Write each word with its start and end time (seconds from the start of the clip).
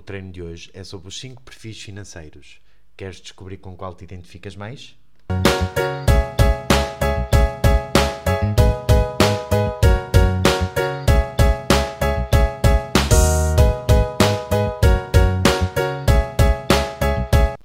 O 0.00 0.02
treino 0.02 0.32
de 0.32 0.42
hoje 0.42 0.70
é 0.72 0.82
sobre 0.82 1.08
os 1.08 1.20
5 1.20 1.42
perfis 1.42 1.78
financeiros. 1.82 2.58
Queres 2.96 3.20
descobrir 3.20 3.58
com 3.58 3.76
qual 3.76 3.94
te 3.94 4.02
identificas 4.02 4.56
mais? 4.56 4.96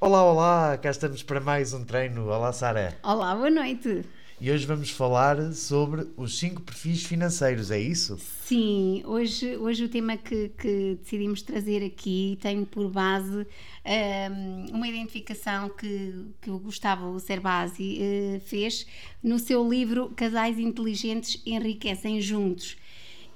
Olá, 0.02 0.24
olá, 0.26 0.78
cá 0.78 0.90
estamos 0.90 1.24
para 1.24 1.40
mais 1.40 1.74
um 1.74 1.86
treino. 1.86 2.28
Olá, 2.28 2.52
Sara. 2.52 2.98
Olá, 3.02 3.34
boa 3.34 3.50
noite. 3.50 4.04
E 4.40 4.52
hoje 4.52 4.66
vamos 4.66 4.90
falar 4.90 5.54
sobre 5.54 6.06
os 6.18 6.38
5 6.38 6.62
perfis 6.62 7.06
financeiros, 7.06 7.72
é 7.72 7.80
isso? 7.80 8.20
Sim, 8.44 9.02
hoje, 9.06 9.56
hoje 9.56 9.86
o 9.86 9.90
tema 9.90 10.18
que, 10.18 10.50
que 10.50 10.98
decidimos 11.02 11.42
trazer 11.42 11.82
aqui 11.86 12.38
tem 12.42 12.66
por 12.66 12.90
base 12.90 13.48
um, 13.86 14.76
uma 14.76 14.88
identificação 14.90 15.70
que, 15.70 16.14
que 16.42 16.52
o 16.52 16.60
Gustavo 16.60 17.18
Cerbasi 17.18 17.98
uh, 18.02 18.40
fez 18.42 18.86
no 19.24 19.40
seu 19.40 19.68
livro 19.68 20.12
Casais 20.14 20.60
Inteligentes 20.60 21.42
Enriquecem 21.46 22.20
Juntos. 22.20 22.76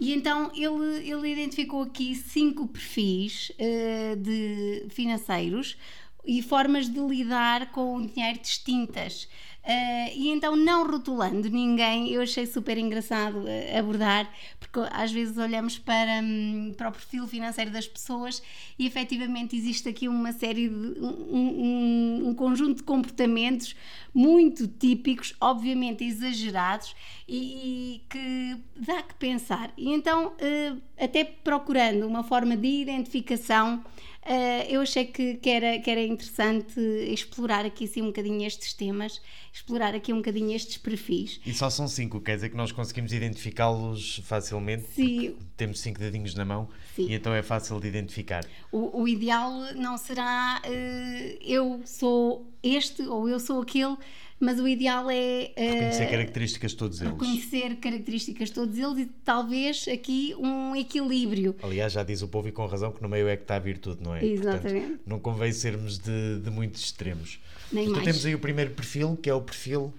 E 0.02 0.14
então 0.14 0.52
ele, 0.54 1.10
ele 1.10 1.32
identificou 1.32 1.84
aqui 1.84 2.14
cinco 2.14 2.68
perfis 2.68 3.52
uh, 3.52 4.18
de 4.18 4.86
financeiros 4.90 5.78
e 6.26 6.42
formas 6.42 6.90
de 6.90 7.00
lidar 7.00 7.72
com 7.72 7.96
o 7.96 8.06
dinheiro 8.06 8.40
distintas. 8.40 9.28
Uh, 9.62 10.12
e 10.16 10.30
então, 10.30 10.56
não 10.56 10.88
rotulando 10.88 11.50
ninguém, 11.50 12.10
eu 12.12 12.22
achei 12.22 12.46
super 12.46 12.78
engraçado 12.78 13.40
uh, 13.40 13.78
abordar, 13.78 14.28
porque 14.58 14.80
às 14.92 15.12
vezes 15.12 15.38
olhamos 15.38 15.78
para, 15.78 16.22
um, 16.24 16.74
para 16.76 16.90
o 16.90 16.92
perfil 16.92 17.28
financeiro 17.28 17.70
das 17.70 17.86
pessoas 17.86 18.42
e 18.80 18.88
efetivamente 18.88 19.56
existe 19.56 19.90
aqui 19.90 20.08
uma 20.08 20.32
série 20.32 20.70
de. 20.70 21.00
um, 21.00 21.28
um, 21.30 22.30
um 22.30 22.34
conjunto 22.34 22.78
de 22.78 22.84
comportamentos 22.84 23.76
muito 24.14 24.66
típicos, 24.66 25.36
obviamente 25.42 26.04
exagerados 26.04 26.96
e, 27.28 27.38
e, 27.38 28.02
que 28.10 28.58
dá 28.78 29.04
que 29.04 29.14
pensar. 29.16 29.72
E 29.78 29.90
então, 29.92 30.28
uh, 30.28 30.82
até 30.98 31.24
procurando 31.24 32.08
uma 32.08 32.24
forma 32.24 32.56
de 32.56 32.68
identificação 32.68 33.84
Uh, 34.26 34.68
eu 34.70 34.82
achei 34.82 35.06
que, 35.06 35.36
que, 35.36 35.50
era, 35.50 35.80
que 35.80 35.90
era 35.90 36.04
interessante 36.04 36.80
explorar 36.80 37.66
aqui 37.66 37.86
assim 37.86 38.02
um 38.02 38.08
bocadinho 38.08 38.46
estes 38.46 38.74
temas, 38.74 39.22
explorar 39.52 39.96
aqui 39.96 40.12
um 40.12 40.18
bocadinho 40.18 40.56
estes 40.56 40.78
perfis. 40.78 41.40
E 41.46 41.54
só 41.54 41.70
são 41.70 41.88
cinco, 41.88 42.20
quer 42.20 42.36
dizer 42.36 42.50
que 42.50 42.58
nós 42.58 42.72
conseguimos 42.72 43.14
identificá-los 43.14 44.22
facilmente? 44.26 44.86
Sim. 44.94 45.36
Temos 45.56 45.80
cinco 45.80 46.00
dedinhos 46.00 46.36
na 46.36 46.46
mão 46.46 46.70
Sim. 46.96 47.08
e 47.10 47.14
então 47.14 47.34
é 47.34 47.42
fácil 47.42 47.80
de 47.80 47.88
identificar. 47.88 48.46
O, 48.72 49.02
o 49.02 49.08
ideal 49.08 49.52
não 49.76 49.98
será 49.98 50.62
uh, 50.66 51.38
eu 51.42 51.82
sou 51.86 52.52
este 52.62 53.04
ou 53.04 53.30
eu 53.30 53.40
sou 53.40 53.62
aquele 53.62 53.96
mas 54.40 54.60
o 54.60 54.68
ideal 54.68 55.10
é 55.10 55.52
uh, 55.52 55.62
reconhecer 55.62 56.10
características 56.10 56.72
de 56.72 56.78
todos 56.78 57.02
eles. 57.02 57.14
Reconhecer 57.14 57.76
características 57.76 58.50
de 58.50 58.56
todos 58.56 58.78
eles 58.78 58.98
e 59.00 59.06
talvez 59.24 59.88
aqui 59.88 60.34
um 60.40 60.76
equilíbrio. 60.76 61.56
Aliás, 61.62 61.94
já 61.94 62.04
diz 62.04 62.22
o 62.22 62.28
povo 62.28 62.48
e 62.48 62.52
com 62.52 62.66
razão 62.66 62.92
que 62.92 63.02
no 63.02 63.10
meio 63.10 63.28
é 63.28 63.36
que 63.36 63.44
está 63.44 63.56
a 63.56 63.60
virtude, 63.60 64.02
não 64.04 64.16
é? 64.16 64.26
Exatamente. 64.26 64.80
Portanto, 64.82 65.02
não 65.06 65.20
convém 65.20 65.52
sermos 65.52 65.98
de, 66.00 66.40
de 66.40 66.50
muitos 66.50 66.82
extremos. 66.84 67.40
Nem 67.72 67.84
então 67.84 67.96
mais. 67.96 68.06
temos 68.06 68.26
aí 68.26 68.34
o 68.34 68.40
primeiro 68.40 68.72
perfil, 68.72 69.18
que 69.22 69.30
é 69.30 69.34
o 69.34 69.42
perfil 69.42 69.94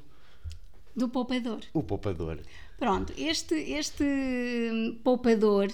do 0.94 1.08
poupador. 1.08 1.60
O 1.72 1.82
poupador. 1.82 2.38
Pronto, 2.78 3.12
este, 3.16 3.54
este 3.54 4.04
poupador 5.04 5.68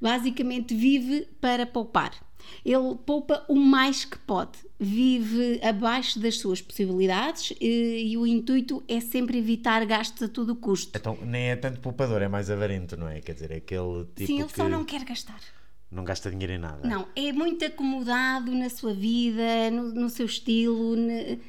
basicamente 0.00 0.74
vive 0.74 1.26
para 1.40 1.66
poupar. 1.66 2.12
Ele 2.64 2.94
poupa 3.06 3.44
o 3.48 3.56
mais 3.56 4.04
que 4.04 4.18
pode, 4.18 4.58
vive 4.78 5.60
abaixo 5.62 6.18
das 6.18 6.38
suas 6.38 6.60
possibilidades 6.60 7.52
e, 7.60 8.12
e, 8.12 8.18
o 8.18 8.26
intuito 8.26 8.82
é 8.88 9.00
sempre 9.00 9.38
evitar 9.38 9.84
gastos 9.86 10.22
a 10.22 10.28
todo 10.28 10.54
custo. 10.54 10.96
Então 10.96 11.18
nem 11.22 11.50
é 11.50 11.56
tanto 11.56 11.80
poupador, 11.80 12.22
é 12.22 12.28
mais 12.28 12.50
avarento, 12.50 12.96
não 12.96 13.08
é? 13.08 13.20
Quer 13.20 13.34
dizer, 13.34 13.50
é 13.50 13.56
aquele 13.56 14.04
tipo. 14.14 14.26
Sim, 14.26 14.40
ele 14.40 14.48
que 14.48 14.56
só 14.56 14.68
não 14.68 14.84
quer 14.84 15.04
gastar. 15.04 15.40
Não 15.90 16.04
gasta 16.04 16.30
dinheiro 16.30 16.52
em 16.52 16.58
nada. 16.58 16.86
Não, 16.86 17.08
é 17.16 17.32
muito 17.32 17.64
acomodado 17.64 18.52
na 18.52 18.70
sua 18.70 18.94
vida, 18.94 19.70
no, 19.72 19.92
no 19.92 20.08
seu 20.08 20.26
estilo. 20.26 20.94
Ne... 20.94 21.40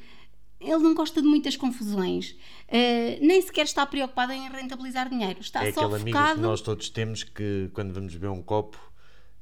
Ele 0.60 0.78
não 0.78 0.94
gosta 0.94 1.20
de 1.20 1.26
muitas 1.26 1.56
confusões, 1.56 2.30
uh, 2.68 3.18
nem 3.20 3.42
sequer 3.42 3.64
está 3.64 3.84
preocupado 3.84 4.32
em 4.32 4.48
rentabilizar 4.48 5.08
dinheiro. 5.08 5.40
Está 5.40 5.64
é 5.64 5.72
só 5.72 5.86
aquele 5.86 5.98
focado... 5.98 6.18
amigo 6.18 6.34
que 6.34 6.40
nós 6.40 6.60
todos 6.60 6.88
temos 6.88 7.24
que 7.24 7.70
quando 7.72 7.92
vamos 7.92 8.12
beber 8.14 8.30
um 8.30 8.42
copo 8.42 8.91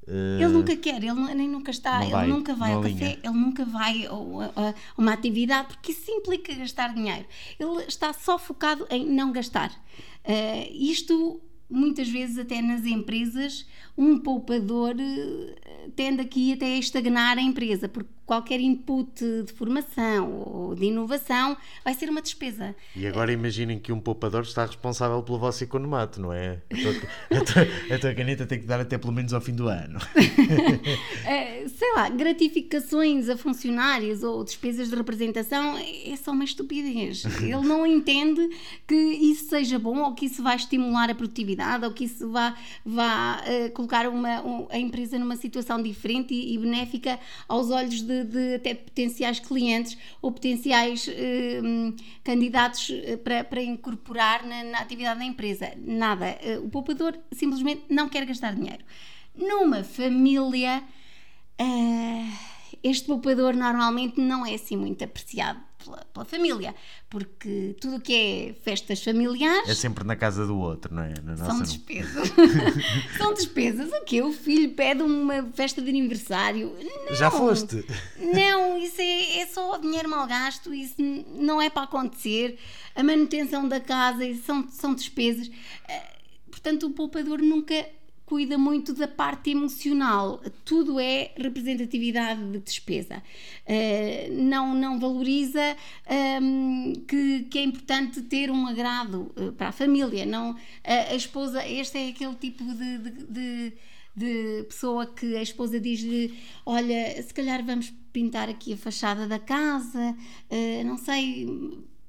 ele 0.07 0.49
nunca 0.49 0.77
quer, 0.77 1.03
ele 1.03 1.35
nem 1.35 1.49
nunca 1.49 1.71
está, 1.71 2.03
ele 2.03 2.11
vai, 2.11 2.27
nunca 2.27 2.55
vai 2.55 2.73
ao 2.73 2.83
linha. 2.83 2.99
café, 2.99 3.19
ele 3.23 3.35
nunca 3.35 3.65
vai 3.65 4.07
a, 4.07 4.11
a, 4.11 4.69
a, 4.71 4.75
uma 4.99 5.13
atividade, 5.13 5.69
porque 5.69 5.93
isso 5.93 6.11
implica 6.11 6.55
gastar 6.55 6.95
dinheiro. 6.95 7.27
Ele 7.59 7.85
está 7.87 8.13
só 8.13 8.39
focado 8.39 8.87
em 8.91 9.07
não 9.07 9.31
gastar. 9.31 9.71
Uh, 10.25 10.73
isto, 10.73 11.41
muitas 11.69 12.09
vezes, 12.09 12.39
até 12.39 12.61
nas 12.61 12.85
empresas, 12.85 13.67
um 13.97 14.19
poupador 14.19 14.95
uh, 14.97 15.91
tende 15.95 16.23
aqui 16.23 16.55
até 16.55 16.67
a 16.67 16.79
estagnar 16.79 17.39
a 17.39 17.43
empresa, 17.43 17.89
porque 17.89 18.11
qualquer 18.31 18.61
input 18.61 19.25
de 19.45 19.53
formação 19.55 20.33
ou 20.33 20.75
de 20.77 20.85
inovação 20.85 21.57
vai 21.85 21.95
ser 21.95 22.09
uma 22.09 22.23
despesa. 22.23 22.77
E 22.95 23.05
agora 23.05 23.33
imaginem 23.33 23.77
que 23.77 23.91
um 23.91 23.99
poupador 23.99 24.43
está 24.43 24.65
responsável 24.65 25.21
pelo 25.21 25.37
vosso 25.37 25.65
economato, 25.65 26.21
não 26.21 26.33
é? 26.33 26.63
A 26.71 26.77
tua, 26.77 27.41
a 27.41 27.45
tua, 27.45 27.97
a 27.97 27.99
tua 27.99 28.15
caneta 28.15 28.47
tem 28.47 28.61
que 28.61 28.67
dar 28.67 28.79
até 28.79 28.97
pelo 28.97 29.13
menos 29.13 29.35
ao 29.35 29.41
fim 29.41 29.53
do 29.53 29.67
ano. 29.67 29.99
Sei 31.77 31.93
lá, 31.97 32.09
gratificações 32.09 33.29
a 33.29 33.37
funcionários 33.37 34.23
ou 34.23 34.45
despesas 34.45 34.91
de 34.91 34.95
representação 34.95 35.77
é 35.77 36.15
só 36.15 36.31
uma 36.31 36.45
estupidez. 36.45 37.25
Ele 37.43 37.67
não 37.67 37.85
entende 37.85 38.49
que 38.87 38.95
isso 38.95 39.49
seja 39.49 39.77
bom 39.77 40.05
ou 40.05 40.15
que 40.15 40.27
isso 40.27 40.41
vai 40.41 40.55
estimular 40.55 41.11
a 41.11 41.15
produtividade 41.17 41.85
ou 41.85 41.91
que 41.91 42.05
isso 42.05 42.31
vá, 42.31 42.57
vá 42.85 43.43
uh, 43.43 43.71
colocar 43.73 44.09
uma, 44.09 44.41
um, 44.43 44.69
a 44.71 44.79
empresa 44.79 45.19
numa 45.19 45.35
situação 45.35 45.83
diferente 45.83 46.33
e, 46.33 46.55
e 46.55 46.59
benéfica 46.59 47.19
aos 47.49 47.71
olhos 47.71 48.03
de 48.03 48.20
de 48.25 48.55
até 48.55 48.75
potenciais 48.75 49.41
clientes 49.41 49.97
ou 50.21 50.33
potenciais 50.33 51.09
eh, 51.09 51.61
candidatos 52.23 52.91
para, 53.25 53.45
para 53.45 53.63
incorporar 53.63 54.45
na, 54.47 54.65
na, 54.65 54.79
atividade 54.79 55.21
da 55.21 55.25
empresa. 55.25 55.73
Nada. 55.77 56.39
O 56.63 56.69
poupador 56.69 57.19
simplesmente 57.33 57.85
não 57.89 58.09
quer 58.09 58.25
gastar 58.25 58.55
dinheiro. 58.55 58.85
Numa 59.35 59.85
família, 59.85 60.83
uh, 61.61 62.39
este 62.83 63.07
poupador 63.07 63.55
normalmente 63.55 64.21
não 64.21 64.45
é 64.45 64.55
assim 64.55 64.77
muito 64.77 65.05
apreciado 65.05 65.70
pela, 65.85 66.05
pela, 66.13 66.25
família, 66.25 66.75
porque 67.09 67.77
tudo 67.81 67.97
o 67.97 68.01
que 68.01 68.15
é 68.15 68.55
festas 68.63 69.03
familiares 69.03 69.69
é 69.69 69.75
sempre 69.75 70.05
na 70.05 70.17
casa 70.17 70.47
do 70.47 70.59
outro, 70.59 70.95
não 70.95 71.03
é? 71.03 71.15
Na 71.23 71.37
são 71.37 71.63
despesas. 71.63 72.29
são 73.17 73.35
despesas. 73.35 73.91
O 73.93 74.05
quê? 74.05 74.23
O 74.23 74.33
filho 74.33 74.73
pede 74.75 75.03
uma 75.03 75.43
festa 75.55 75.81
de 75.81 75.89
aniversário. 75.89 76.77
Não, 77.09 77.15
Já 77.15 77.31
foste? 77.31 77.85
Não, 78.19 78.79
isso 78.79 79.01
é, 79.01 79.41
é 79.41 79.47
só 79.47 79.79
dinheiro 79.79 80.09
mal 80.09 80.27
gasto, 80.27 80.73
isso 80.73 80.97
não 80.99 81.61
é 81.61 81.71
para 81.71 81.83
acontecer. 81.83 82.59
A 82.95 83.03
manutenção 83.03 83.69
da 83.69 83.81
casa, 83.81 84.25
isso 84.25 84.45
são, 84.45 84.69
são 84.69 84.95
despesas. 84.95 85.51
Portanto, 86.51 86.87
o 86.87 86.91
poupador 86.91 87.41
nunca 87.41 87.75
cuida 88.31 88.57
muito 88.57 88.95
da 88.95 89.09
parte 89.09 89.51
emocional. 89.51 90.41
Tudo 90.65 91.01
é 91.01 91.33
representatividade 91.37 92.41
de 92.53 92.61
despesa. 92.61 93.21
Uh, 93.67 94.33
não, 94.33 94.73
não 94.73 95.01
valoriza 95.01 95.77
um, 96.41 96.93
que, 97.09 97.49
que 97.51 97.59
é 97.59 97.65
importante 97.65 98.23
ter 98.23 98.49
um 98.49 98.69
agrado 98.69 99.33
uh, 99.37 99.51
para 99.55 99.71
a 99.71 99.73
família. 99.73 100.25
Não, 100.25 100.57
a, 100.85 101.11
a 101.11 101.17
esposa, 101.17 101.67
este 101.67 101.99
é 101.99 102.09
aquele 102.11 102.37
tipo 102.37 102.63
de, 102.63 102.99
de, 102.99 103.11
de 103.27 103.73
de 104.13 104.65
pessoa 104.65 105.07
que 105.07 105.37
a 105.37 105.43
esposa 105.43 105.81
diz-lhe: 105.81 106.37
Olha, 106.67 107.23
se 107.23 107.33
calhar 107.33 107.65
vamos 107.65 107.93
pintar 108.13 108.49
aqui 108.49 108.75
a 108.75 108.77
fachada 108.77 109.27
da 109.27 109.39
casa, 109.39 110.17
uh, 110.51 110.85
não 110.85 110.99
sei, 110.99 111.49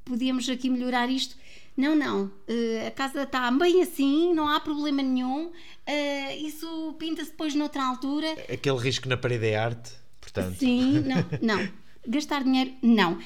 podíamos 0.03 0.47
aqui 0.49 0.69
melhorar 0.69 1.09
isto. 1.09 1.35
Não, 1.75 1.95
não, 1.95 2.25
uh, 2.25 2.87
a 2.87 2.91
casa 2.91 3.23
está 3.23 3.49
bem 3.51 3.81
assim, 3.81 4.33
não 4.33 4.47
há 4.47 4.59
problema 4.59 5.01
nenhum, 5.01 5.47
uh, 5.47 6.45
isso 6.45 6.95
pinta-se 6.99 7.31
depois 7.31 7.55
noutra 7.55 7.83
altura. 7.83 8.31
Aquele 8.51 8.77
risco 8.77 9.07
na 9.07 9.17
parede 9.17 9.47
é 9.47 9.57
arte, 9.57 9.93
portanto. 10.19 10.57
Sim, 10.57 10.99
não, 11.01 11.25
não. 11.41 11.69
Gastar 12.07 12.43
dinheiro, 12.43 12.73
não. 12.81 13.19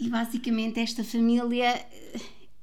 E 0.00 0.08
basicamente 0.08 0.80
esta 0.80 1.04
família 1.04 1.86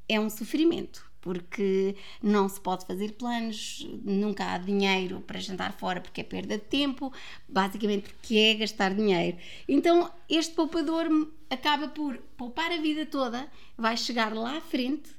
é 0.07 0.19
um 0.19 0.29
sofrimento 0.29 1.09
porque 1.21 1.95
não 2.23 2.47
se 2.47 2.59
pode 2.59 2.85
fazer 2.85 3.13
planos, 3.13 3.85
nunca 4.03 4.53
há 4.53 4.57
dinheiro 4.57 5.21
para 5.21 5.39
jantar 5.39 5.73
fora 5.73 5.99
porque 5.99 6.21
é 6.21 6.23
perda 6.23 6.57
de 6.57 6.63
tempo, 6.63 7.11
basicamente 7.47 8.09
porque 8.09 8.35
é 8.35 8.53
gastar 8.55 8.93
dinheiro. 8.93 9.37
Então 9.67 10.11
este 10.29 10.55
poupador 10.55 11.07
acaba 11.49 11.89
por 11.89 12.17
poupar 12.37 12.71
a 12.71 12.77
vida 12.77 13.05
toda, 13.05 13.47
vai 13.77 13.97
chegar 13.97 14.33
lá 14.33 14.57
à 14.57 14.61
frente 14.61 15.18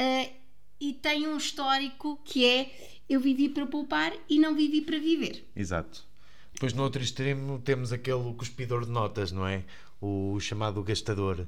uh, 0.00 0.30
e 0.80 0.94
tem 0.94 1.28
um 1.28 1.36
histórico 1.36 2.18
que 2.24 2.44
é 2.44 2.98
eu 3.08 3.20
vivi 3.20 3.48
para 3.48 3.66
poupar 3.66 4.12
e 4.28 4.38
não 4.38 4.54
vivi 4.54 4.80
para 4.80 4.98
viver. 4.98 5.44
Exato. 5.54 6.08
Depois 6.52 6.72
no 6.72 6.82
outro 6.82 7.02
extremo 7.02 7.58
temos 7.58 7.92
aquele 7.92 8.32
cuspidor 8.34 8.84
de 8.84 8.90
notas, 8.90 9.32
não 9.32 9.46
é? 9.46 9.64
O 10.00 10.38
chamado 10.40 10.82
gastador. 10.82 11.46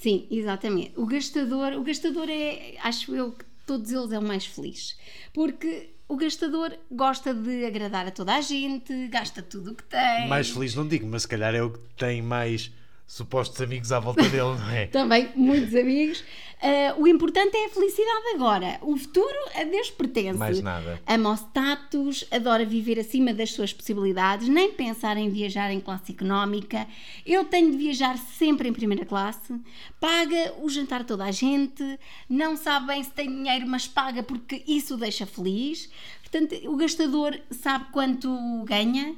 Sim, 0.00 0.26
exatamente. 0.30 0.92
O 0.96 1.06
gastador, 1.06 1.72
o 1.72 1.82
gastador 1.82 2.28
é, 2.28 2.76
acho 2.82 3.14
eu 3.14 3.32
que 3.32 3.44
todos 3.66 3.90
eles 3.90 4.12
é 4.12 4.18
o 4.18 4.22
mais 4.22 4.46
feliz. 4.46 4.98
Porque 5.32 5.94
o 6.08 6.16
gastador 6.16 6.76
gosta 6.90 7.34
de 7.34 7.64
agradar 7.64 8.06
a 8.06 8.10
toda 8.10 8.34
a 8.34 8.40
gente, 8.40 9.08
gasta 9.08 9.42
tudo 9.42 9.72
o 9.72 9.74
que 9.74 9.84
tem. 9.84 10.28
Mais 10.28 10.48
feliz 10.50 10.74
não 10.74 10.86
digo, 10.86 11.06
mas 11.06 11.22
se 11.22 11.28
calhar 11.28 11.54
é 11.54 11.62
o 11.62 11.70
que 11.70 11.80
tem 11.96 12.22
mais 12.22 12.72
supostos 13.08 13.58
amigos 13.62 13.90
à 13.90 13.98
volta 13.98 14.22
dele, 14.22 14.54
não 14.58 14.70
é? 14.70 14.86
Também, 14.92 15.30
muitos 15.34 15.74
amigos. 15.74 16.22
Uh, 16.60 17.02
o 17.02 17.06
importante 17.06 17.56
é 17.56 17.66
a 17.66 17.68
felicidade 17.70 18.34
agora. 18.34 18.78
O 18.82 18.96
futuro 18.96 19.34
a 19.54 19.64
Deus 19.64 19.90
pertence. 19.90 20.38
Mais 20.38 20.60
nada. 20.60 21.00
Ama 21.06 21.30
o 21.30 21.34
status, 21.34 22.26
adora 22.30 22.66
viver 22.66 22.98
acima 22.98 23.32
das 23.32 23.52
suas 23.52 23.72
possibilidades, 23.72 24.48
nem 24.48 24.72
pensar 24.72 25.16
em 25.16 25.30
viajar 25.30 25.70
em 25.70 25.80
classe 25.80 26.12
económica. 26.12 26.86
Eu 27.24 27.44
tenho 27.44 27.70
de 27.70 27.78
viajar 27.78 28.18
sempre 28.18 28.68
em 28.68 28.72
primeira 28.72 29.06
classe. 29.06 29.54
Paga 29.98 30.54
o 30.60 30.68
jantar 30.68 31.04
toda 31.04 31.24
a 31.24 31.30
gente. 31.30 31.82
Não 32.28 32.56
sabe 32.56 32.88
bem 32.88 33.02
se 33.02 33.10
tem 33.10 33.28
dinheiro, 33.28 33.66
mas 33.66 33.86
paga 33.86 34.22
porque 34.22 34.62
isso 34.66 34.94
o 34.94 34.98
deixa 34.98 35.24
feliz. 35.24 35.88
Portanto, 36.20 36.54
o 36.68 36.76
gastador 36.76 37.40
sabe 37.52 37.86
quanto 37.90 38.28
ganha 38.64 39.16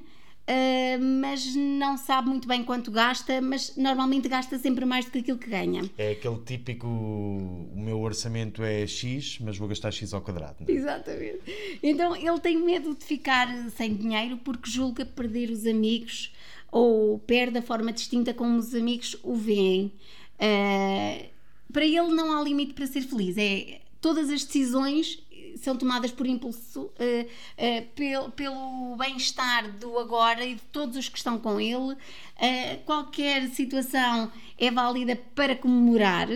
Uh, 0.50 1.00
mas 1.00 1.54
não 1.54 1.96
sabe 1.96 2.28
muito 2.28 2.48
bem 2.48 2.64
quanto 2.64 2.90
gasta, 2.90 3.40
mas 3.40 3.76
normalmente 3.76 4.28
gasta 4.28 4.58
sempre 4.58 4.84
mais 4.84 5.04
do 5.04 5.12
que 5.12 5.18
aquilo 5.18 5.38
que 5.38 5.48
ganha. 5.48 5.88
É 5.96 6.10
aquele 6.10 6.38
típico: 6.38 6.88
o 6.88 7.76
meu 7.76 8.00
orçamento 8.00 8.64
é 8.64 8.84
X, 8.84 9.38
mas 9.40 9.56
vou 9.56 9.68
gastar 9.68 9.92
X 9.92 10.12
ao 10.12 10.20
quadrado. 10.20 10.64
É? 10.66 10.72
Exatamente. 10.72 11.78
Então 11.80 12.16
ele 12.16 12.40
tem 12.40 12.58
medo 12.58 12.96
de 12.96 13.04
ficar 13.04 13.46
sem 13.76 13.94
dinheiro 13.94 14.38
porque 14.38 14.68
julga 14.68 15.04
perder 15.04 15.50
os 15.50 15.64
amigos 15.64 16.34
ou 16.72 17.20
perde 17.20 17.58
a 17.58 17.62
forma 17.62 17.92
distinta 17.92 18.34
como 18.34 18.58
os 18.58 18.74
amigos 18.74 19.16
o 19.22 19.36
veem. 19.36 19.92
Uh, 20.34 21.26
para 21.72 21.84
ele 21.84 22.08
não 22.08 22.36
há 22.36 22.42
limite 22.42 22.74
para 22.74 22.88
ser 22.88 23.02
feliz. 23.02 23.38
É 23.38 23.80
todas 24.00 24.30
as 24.30 24.44
decisões 24.44 25.22
são 25.58 25.76
tomadas 25.76 26.10
por 26.10 26.26
impulso, 26.26 26.82
uh, 26.82 26.90
uh, 26.90 27.86
pelo, 27.94 28.30
pelo 28.32 28.96
bem-estar 28.96 29.70
do 29.72 29.98
agora 29.98 30.44
e 30.44 30.54
de 30.54 30.62
todos 30.72 30.96
os 30.96 31.08
que 31.08 31.18
estão 31.18 31.38
com 31.38 31.60
ele. 31.60 31.92
Uh, 31.94 32.84
qualquer 32.84 33.48
situação 33.48 34.30
é 34.58 34.70
válida 34.70 35.16
para 35.34 35.56
comemorar. 35.56 36.28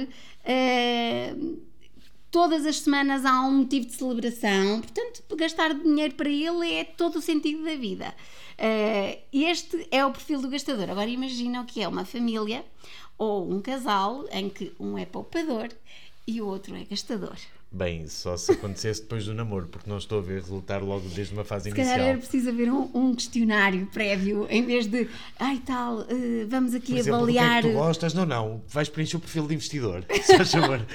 todas 2.31 2.67
as 2.67 2.81
semanas 2.81 3.25
há 3.25 3.41
um 3.43 3.59
motivo 3.59 3.87
de 3.87 3.93
celebração, 3.95 4.81
portanto, 4.81 5.23
gastar 5.37 5.73
dinheiro 5.75 6.15
para 6.15 6.29
ele 6.29 6.73
é 6.73 6.85
todo 6.85 7.17
o 7.17 7.23
sentido 7.23 7.65
da 7.65 7.77
vida. 7.77 8.15
este 9.33 9.87
é 9.91 10.05
o 10.05 10.11
perfil 10.11 10.43
do 10.43 10.49
gastador. 10.49 10.91
Agora 10.91 11.09
imagina 11.09 11.61
o 11.61 11.65
que 11.65 11.81
é 11.83 11.89
uma 11.89 12.05
família 12.05 12.65
ou 13.17 13.51
um 13.51 13.61
casal 13.61 14.25
em 14.33 14.49
que 14.49 14.73
um 14.79 14.99
é 14.99 15.07
poupador 15.07 15.69
e 16.27 16.41
o 16.41 16.47
outro 16.47 16.75
é 16.75 16.85
gastador. 16.85 17.37
Bem, 17.75 18.07
só 18.07 18.37
se 18.37 18.53
acontecesse 18.53 19.03
depois 19.03 19.25
do 19.25 19.35
namoro, 19.35 19.67
porque 19.67 19.91
não 19.91 19.99
estou 19.99 20.21
a 20.21 20.23
ver 20.23 20.41
resultar 20.41 20.81
logo 20.81 21.09
desde 21.09 21.35
uma 21.35 21.43
fase 21.43 21.65
se 21.65 21.71
inicial. 21.71 21.87
Se 21.87 21.93
calhar 21.93 22.09
era 22.11 22.19
preciso 22.19 22.49
haver 22.51 22.71
um, 22.71 22.89
um, 22.95 23.13
questionário 23.13 23.87
prévio, 23.87 24.47
em 24.49 24.65
vez 24.65 24.87
de, 24.87 25.09
ai 25.41 25.61
tal, 25.67 26.03
uh, 26.03 26.07
vamos 26.49 26.73
aqui 26.73 26.93
Por 26.93 26.99
exemplo, 26.99 27.17
avaliar. 27.17 27.63
Que 27.63 27.67
é 27.67 27.71
que 27.73 27.77
tu 27.77 27.81
gostas? 27.81 28.15
Não, 28.15 28.25
não, 28.25 28.63
vais 28.69 28.89
preencher 28.89 29.17
o 29.17 29.21
perfil 29.21 29.49
de 29.49 29.55
investidor, 29.55 30.05
favor. 30.53 30.87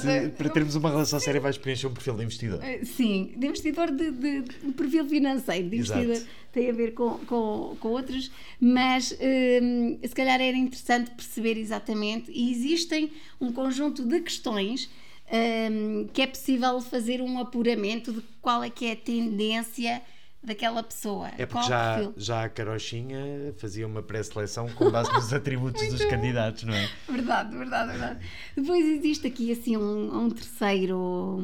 se, 0.00 0.28
para 0.30 0.48
termos 0.48 0.74
uma 0.74 0.88
relação 0.88 1.20
séria, 1.20 1.38
vais 1.38 1.58
preencher 1.58 1.86
um 1.86 1.92
perfil 1.92 2.16
de 2.16 2.22
investidor. 2.22 2.64
Eh, 2.64 2.82
sim, 2.86 3.34
de 3.36 3.46
investidor 3.46 3.90
de, 3.90 4.10
de, 4.10 4.40
de 4.40 4.72
perfil 4.72 5.06
financeiro, 5.06 5.68
de 5.68 5.76
investidor. 5.76 6.12
Exato. 6.12 6.44
Tem 6.50 6.70
a 6.70 6.72
ver 6.72 6.94
com, 6.94 7.18
com, 7.26 7.76
com 7.78 7.88
outros, 7.88 8.32
mas 8.58 9.10
uh, 9.10 9.98
se 10.08 10.14
calhar 10.14 10.40
era 10.40 10.56
interessante 10.56 11.10
perceber 11.10 11.58
exatamente. 11.58 12.32
E 12.32 12.50
existem 12.50 13.10
um 13.38 13.52
conjunto 13.52 14.02
de 14.02 14.20
questões 14.20 14.88
um, 15.32 16.06
que 16.12 16.22
é 16.22 16.26
possível 16.26 16.80
fazer 16.80 17.20
um 17.20 17.38
apuramento 17.38 18.12
de 18.12 18.22
qual 18.40 18.62
é 18.62 18.70
que 18.70 18.86
é 18.86 18.92
a 18.92 18.96
tendência 18.96 20.02
daquela 20.42 20.82
pessoa. 20.82 21.30
É 21.38 21.46
porque 21.46 21.66
já, 21.66 22.12
já 22.16 22.44
a 22.44 22.48
Carochinha 22.48 23.54
fazia 23.56 23.86
uma 23.86 24.02
pré-seleção 24.02 24.68
com 24.68 24.90
base 24.90 25.10
nos 25.12 25.32
atributos 25.32 25.88
dos 25.88 26.04
candidatos, 26.04 26.64
não 26.64 26.74
é? 26.74 26.88
Verdade, 27.08 27.56
verdade, 27.56 27.90
verdade. 27.92 28.26
Depois 28.54 28.84
existe 28.84 29.26
aqui 29.26 29.50
assim 29.52 29.76
um, 29.76 30.24
um 30.24 30.30
terceiro 30.30 31.38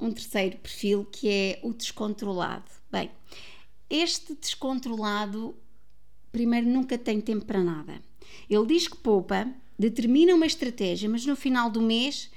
um 0.00 0.10
terceiro 0.12 0.56
perfil 0.56 1.04
que 1.10 1.28
é 1.28 1.60
o 1.62 1.72
descontrolado. 1.72 2.64
Bem, 2.90 3.10
este 3.88 4.34
descontrolado 4.34 5.56
primeiro 6.32 6.66
nunca 6.68 6.98
tem 6.98 7.20
tempo 7.20 7.44
para 7.44 7.62
nada. 7.62 8.02
Ele 8.50 8.66
diz 8.66 8.88
que 8.88 8.96
poupa, 8.96 9.48
determina 9.78 10.34
uma 10.34 10.46
estratégia, 10.46 11.08
mas 11.08 11.24
no 11.24 11.36
final 11.36 11.70
do 11.70 11.80
mês 11.80 12.30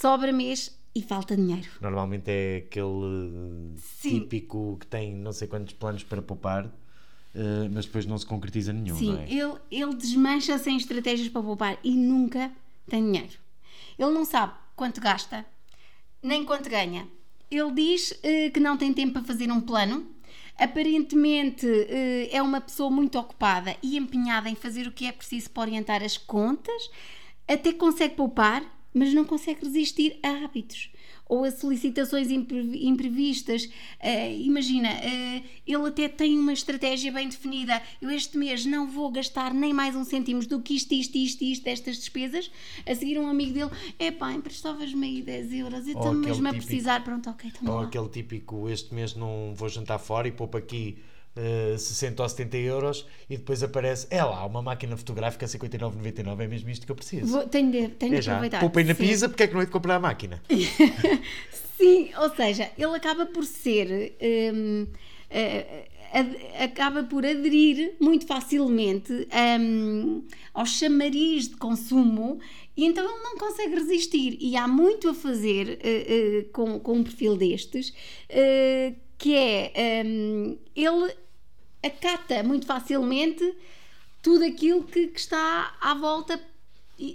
sobra 0.00 0.32
mês 0.32 0.76
e 0.94 1.02
falta 1.02 1.36
dinheiro. 1.36 1.68
Normalmente 1.80 2.30
é 2.30 2.64
aquele 2.66 3.74
Sim. 3.76 4.20
típico 4.20 4.76
que 4.80 4.86
tem 4.86 5.14
não 5.14 5.32
sei 5.32 5.48
quantos 5.48 5.74
planos 5.74 6.02
para 6.02 6.22
poupar. 6.22 6.66
Uh, 7.34 7.68
mas 7.70 7.84
depois 7.84 8.06
não 8.06 8.16
se 8.16 8.24
concretiza 8.24 8.72
nenhum. 8.72 8.96
Sim, 8.96 9.18
é? 9.18 9.30
ele, 9.30 9.58
ele 9.70 9.94
desmancha-se 9.94 10.70
em 10.70 10.78
estratégias 10.78 11.28
para 11.28 11.42
poupar 11.42 11.78
e 11.84 11.94
nunca 11.94 12.50
tem 12.88 13.04
dinheiro. 13.04 13.34
Ele 13.98 14.10
não 14.10 14.24
sabe 14.24 14.54
quanto 14.74 15.02
gasta, 15.02 15.44
nem 16.22 16.46
quanto 16.46 16.70
ganha. 16.70 17.06
Ele 17.50 17.72
diz 17.72 18.12
uh, 18.12 18.50
que 18.52 18.58
não 18.58 18.78
tem 18.78 18.92
tempo 18.94 19.12
para 19.14 19.22
fazer 19.22 19.50
um 19.52 19.60
plano. 19.60 20.06
Aparentemente 20.58 21.66
uh, 21.66 22.28
é 22.30 22.40
uma 22.40 22.62
pessoa 22.62 22.90
muito 22.90 23.18
ocupada 23.18 23.76
e 23.82 23.98
empenhada 23.98 24.48
em 24.48 24.54
fazer 24.54 24.86
o 24.86 24.92
que 24.92 25.04
é 25.04 25.12
preciso 25.12 25.50
para 25.50 25.64
orientar 25.64 26.02
as 26.02 26.16
contas, 26.16 26.90
até 27.46 27.70
consegue 27.70 28.14
poupar, 28.14 28.62
mas 28.96 29.12
não 29.12 29.26
consegue 29.26 29.62
resistir 29.62 30.18
a 30.22 30.42
hábitos 30.42 30.90
ou 31.28 31.44
a 31.44 31.50
solicitações 31.50 32.30
imprevistas. 32.30 33.64
Uh, 33.64 34.40
imagina, 34.40 34.88
uh, 34.88 35.44
ele 35.66 35.88
até 35.88 36.08
tem 36.08 36.38
uma 36.38 36.52
estratégia 36.54 37.12
bem 37.12 37.28
definida. 37.28 37.82
Eu 38.00 38.10
este 38.10 38.38
mês 38.38 38.64
não 38.64 38.88
vou 38.88 39.10
gastar 39.10 39.52
nem 39.52 39.70
mais 39.74 39.94
um 39.94 40.02
cêntimo 40.02 40.40
do 40.46 40.62
que 40.62 40.74
isto, 40.74 40.94
isto, 40.94 41.18
isto, 41.18 41.44
isto, 41.44 41.64
destas 41.64 41.96
despesas. 41.96 42.50
A 42.86 42.94
seguir, 42.94 43.18
um 43.18 43.28
amigo 43.28 43.52
dele, 43.52 43.70
é 43.98 44.10
pá, 44.10 44.32
emprestavas-me 44.32 45.06
aí 45.06 45.22
10 45.22 45.52
euros, 45.52 45.86
eu 45.86 45.92
estou 45.92 46.14
mesmo 46.14 46.36
típico, 46.36 46.48
a 46.48 46.52
precisar. 46.52 47.04
Pronto, 47.04 47.28
ok, 47.28 47.52
então 47.54 47.74
Ou 47.74 47.80
aquele 47.80 48.08
típico, 48.08 48.66
este 48.70 48.94
mês 48.94 49.14
não 49.14 49.52
vou 49.54 49.68
jantar 49.68 49.98
fora 49.98 50.26
e 50.26 50.32
poupa 50.32 50.56
aqui 50.56 50.96
uh, 51.36 51.74
eh, 51.74 51.78
60 51.78 52.22
ou 52.22 52.28
70 52.28 52.56
euros 52.58 53.06
e 53.28 53.36
depois 53.36 53.62
aparece, 53.62 54.06
é 54.10 54.22
lá, 54.22 54.44
uma 54.44 54.62
máquina 54.62 54.96
fotográfica 54.96 55.46
59,99, 55.46 56.40
é 56.40 56.46
mesmo 56.46 56.70
isto 56.70 56.86
que 56.86 56.92
eu 56.92 56.96
preciso. 56.96 57.26
Vou, 57.26 57.48
tenho 57.48 57.70
de, 57.70 57.88
tenho 57.88 58.14
é 58.14 58.20
de 58.20 58.30
aproveitar. 58.30 58.60
Poupei 58.60 58.84
na 58.84 58.94
pizza, 58.94 59.28
porque 59.28 59.44
é 59.44 59.46
que 59.46 59.54
não 59.54 59.60
é 59.60 59.66
de 59.66 59.70
comprar 59.70 59.96
a 59.96 60.00
máquina? 60.00 60.42
Sim, 61.76 62.10
ou 62.18 62.34
seja, 62.34 62.70
ele 62.76 62.96
acaba 62.96 63.26
por 63.26 63.44
ser. 63.44 64.16
Um, 64.20 64.82
uh, 64.84 65.96
eh, 66.16 66.64
acaba 66.64 67.02
por 67.02 67.26
aderir 67.26 67.94
muito 68.00 68.26
facilmente 68.26 69.28
um, 69.60 70.24
ao 70.54 70.64
chamariz 70.64 71.48
de 71.48 71.56
consumo 71.56 72.38
e 72.74 72.86
então 72.86 73.04
ele 73.04 73.22
não 73.22 73.36
consegue 73.36 73.74
resistir 73.74 74.38
e 74.40 74.56
há 74.56 74.66
muito 74.66 75.10
a 75.10 75.14
fazer 75.14 75.78
uh, 75.78 76.46
uh, 76.46 76.52
com, 76.52 76.80
com 76.80 76.92
um 76.94 77.04
perfil 77.04 77.36
destes 77.36 77.90
uh, 77.90 78.94
que 79.18 79.34
é 79.34 80.04
um, 80.06 80.56
ele 80.74 81.14
acata 81.82 82.42
muito 82.42 82.66
facilmente 82.66 83.54
tudo 84.22 84.44
aquilo 84.44 84.82
que, 84.84 85.08
que 85.08 85.20
está 85.20 85.74
à 85.80 85.94
volta 85.94 86.40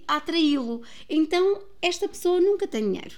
a 0.08 0.18
atraí-lo. 0.18 0.82
Então, 1.10 1.62
esta 1.82 2.08
pessoa 2.08 2.40
nunca 2.40 2.68
tem 2.68 2.84
dinheiro. 2.84 3.16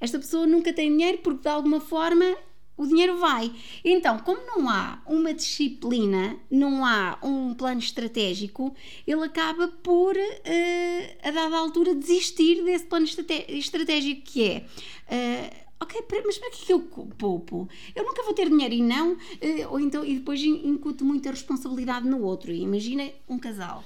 Esta 0.00 0.18
pessoa 0.18 0.46
nunca 0.46 0.72
tem 0.72 0.90
dinheiro 0.90 1.18
porque, 1.18 1.42
de 1.42 1.48
alguma 1.48 1.80
forma, 1.80 2.36
o 2.76 2.86
dinheiro 2.86 3.18
vai. 3.18 3.52
Então, 3.84 4.18
como 4.18 4.40
não 4.46 4.68
há 4.68 5.00
uma 5.06 5.32
disciplina, 5.32 6.36
não 6.50 6.84
há 6.84 7.18
um 7.22 7.54
plano 7.54 7.80
estratégico, 7.80 8.74
ele 9.06 9.24
acaba 9.24 9.68
por, 9.68 10.16
uh, 10.16 11.16
a 11.22 11.30
dada 11.30 11.56
altura, 11.56 11.94
desistir 11.94 12.62
desse 12.64 12.86
plano 12.86 13.06
estratégico 13.06 14.22
que 14.22 14.44
é. 14.44 14.66
Uh, 15.08 15.64
ok, 15.84 16.04
mas 16.26 16.38
para 16.38 16.50
que 16.50 16.72
eu 16.72 16.80
poupo? 16.80 17.68
Eu 17.94 18.04
nunca 18.04 18.22
vou 18.22 18.34
ter 18.34 18.48
dinheiro 18.48 18.74
e 18.74 18.82
não, 18.82 19.16
eh, 19.40 19.66
ou 19.66 19.78
então, 19.78 20.04
e 20.04 20.18
depois 20.18 20.42
incuto 20.42 21.04
muita 21.04 21.30
responsabilidade 21.30 22.08
no 22.08 22.22
outro. 22.22 22.50
Imagina 22.52 23.10
um 23.28 23.38
casal. 23.38 23.84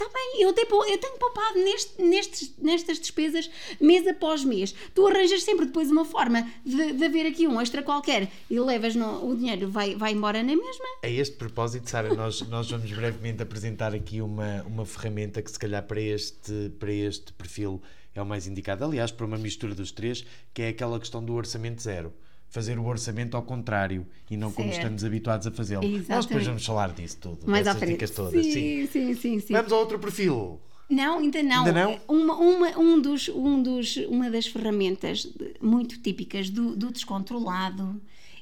Está 0.00 0.10
bem, 0.14 0.40
eu 0.40 0.50
tenho, 0.54 0.84
eu 0.86 0.96
tenho 0.96 1.18
poupado 1.18 1.58
neste, 1.58 2.00
nestes, 2.00 2.54
nestas 2.56 2.98
despesas 2.98 3.50
mês 3.78 4.06
após 4.06 4.42
mês. 4.42 4.74
Tu 4.94 5.06
arranjas 5.06 5.42
sempre 5.42 5.66
depois 5.66 5.90
uma 5.90 6.06
forma 6.06 6.50
de, 6.64 6.94
de 6.94 7.04
haver 7.04 7.26
aqui 7.26 7.46
um 7.46 7.60
extra 7.60 7.82
qualquer 7.82 8.32
e 8.48 8.58
levas 8.58 8.96
no, 8.96 9.30
o 9.30 9.36
dinheiro, 9.36 9.68
vai, 9.68 9.94
vai 9.94 10.12
embora 10.12 10.42
na 10.42 10.56
mesma. 10.56 10.86
A 11.02 11.08
este 11.08 11.36
propósito, 11.36 11.90
Sara, 11.90 12.14
nós, 12.14 12.40
nós 12.48 12.70
vamos 12.70 12.90
brevemente 12.90 13.42
apresentar 13.42 13.94
aqui 13.94 14.22
uma, 14.22 14.62
uma 14.62 14.86
ferramenta 14.86 15.42
que 15.42 15.50
se 15.50 15.58
calhar 15.58 15.86
para 15.86 16.00
este, 16.00 16.72
para 16.78 16.90
este 16.90 17.34
perfil 17.34 17.82
é 18.14 18.22
o 18.22 18.26
mais 18.26 18.46
indicado. 18.46 18.82
Aliás, 18.86 19.10
para 19.10 19.26
uma 19.26 19.36
mistura 19.36 19.74
dos 19.74 19.92
três, 19.92 20.24
que 20.54 20.62
é 20.62 20.68
aquela 20.68 20.98
questão 20.98 21.22
do 21.22 21.34
orçamento 21.34 21.82
zero. 21.82 22.10
Fazer 22.50 22.78
o 22.78 22.84
orçamento 22.84 23.36
ao 23.36 23.42
contrário 23.42 24.06
e 24.30 24.36
não 24.36 24.50
como 24.52 24.68
Certo. 24.68 24.82
estamos 24.82 25.04
habituados 25.04 25.46
a 25.46 25.50
fazê-lo. 25.50 25.82
Nós 26.08 26.26
depois 26.26 26.44
vamos 26.46 26.66
falar 26.66 26.92
disso 26.92 27.16
tudo, 27.20 27.38
Mais 27.48 27.64
dessas 27.64 27.88
dicas 27.88 28.10
todas. 28.10 28.44
Sim. 28.44 28.86
sim, 28.86 29.14
sim, 29.14 29.40
sim. 29.40 29.52
Vamos 29.54 29.72
ao 29.72 29.78
outro 29.78 29.98
perfil. 29.98 30.60
Não, 30.88 31.18
ainda 31.20 31.40
não. 31.42 31.64
Ainda 31.64 31.72
não? 31.72 32.00
Uma, 32.08 32.34
uma, 32.36 32.78
um 32.78 33.00
dos, 33.00 33.28
um 33.28 33.62
dos, 33.62 33.96
uma 34.08 34.28
das 34.28 34.48
ferramentas 34.48 35.20
de- 35.22 35.54
muito 35.62 35.98
típicas 36.00 36.50
do, 36.50 36.74
do 36.74 36.90
descontrolado 36.90 38.00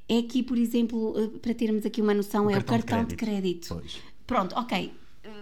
é 0.08 0.18
aqui, 0.18 0.42
por 0.42 0.56
exemplo, 0.56 1.14
eh, 1.18 1.38
para 1.42 1.52
termos 1.52 1.84
aqui 1.84 2.00
uma 2.00 2.14
noção, 2.14 2.48
é 2.50 2.56
o 2.56 2.64
cartão 2.64 3.04
de 3.04 3.14
crédito. 3.14 3.68
Pois. 3.68 3.98
Pronto, 4.26 4.54
ok. 4.56 4.90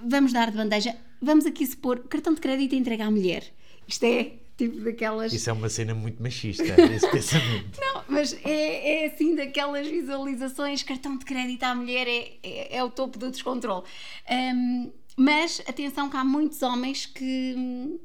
Vamos 0.04 0.32
dar 0.32 0.50
de 0.50 0.56
bandeja. 0.56 0.96
Vamos 1.22 1.46
aqui 1.46 1.64
supor 1.64 2.00
cartão 2.00 2.34
de 2.34 2.40
crédito 2.40 2.74
entrega 2.74 3.06
à 3.06 3.10
mulher. 3.10 3.44
Isto 3.86 4.02
é 4.04 4.32
tipo 4.56 4.80
daquelas. 4.80 5.32
Isso 5.32 5.50
é 5.50 5.52
uma 5.52 5.68
cena 5.68 5.94
muito 5.94 6.22
machista, 6.22 6.62
esse 6.92 7.10
pensamento. 7.10 7.78
Não, 7.80 8.02
mas 8.08 8.32
é, 8.44 9.04
é 9.04 9.06
assim 9.06 9.34
daquelas 9.34 9.86
visualizações, 9.86 10.82
cartão 10.82 11.16
de 11.16 11.24
crédito 11.24 11.62
à 11.64 11.74
mulher 11.74 12.06
é, 12.08 12.32
é, 12.42 12.76
é 12.76 12.84
o 12.84 12.90
topo 12.90 13.18
do 13.18 13.30
descontrole. 13.30 13.84
Hum, 14.30 14.90
mas 15.16 15.62
atenção 15.66 16.10
que 16.10 16.16
há 16.16 16.24
muitos 16.24 16.60
homens 16.62 17.06
que 17.06 17.54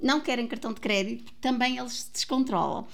não 0.01 0.21
querem 0.21 0.47
cartão 0.47 0.71
de 0.73 0.79
crédito, 0.79 1.33
também 1.41 1.77
eles 1.77 1.93
se 1.93 2.11
descontrolam. 2.11 2.87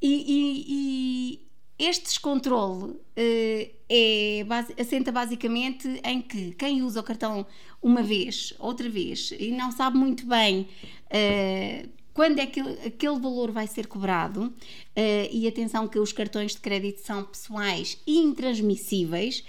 E, 0.00 0.08
e- 0.08 0.64
e 0.68 1.48
este 1.86 2.04
descontrole 2.04 2.94
eh, 3.14 3.70
é, 3.88 4.44
assenta 4.80 5.12
basicamente 5.12 6.00
em 6.04 6.20
que 6.22 6.52
quem 6.52 6.82
usa 6.82 7.00
o 7.00 7.02
cartão 7.02 7.46
uma 7.82 8.02
vez, 8.02 8.54
outra 8.58 8.88
vez, 8.88 9.32
e 9.38 9.50
não 9.52 9.70
sabe 9.70 9.96
muito 9.98 10.26
bem 10.26 10.66
eh, 11.10 11.86
quando 12.18 12.40
é 12.40 12.46
que 12.46 12.58
aquele 12.58 13.16
valor 13.20 13.52
vai 13.52 13.68
ser 13.68 13.86
cobrado, 13.86 14.52
eh, 14.96 15.30
e 15.30 15.46
atenção 15.46 15.86
que 15.86 16.00
os 16.00 16.12
cartões 16.12 16.50
de 16.50 16.58
crédito 16.58 17.00
são 17.00 17.22
pessoais 17.22 17.96
e 18.04 18.18
intransmissíveis, 18.18 19.44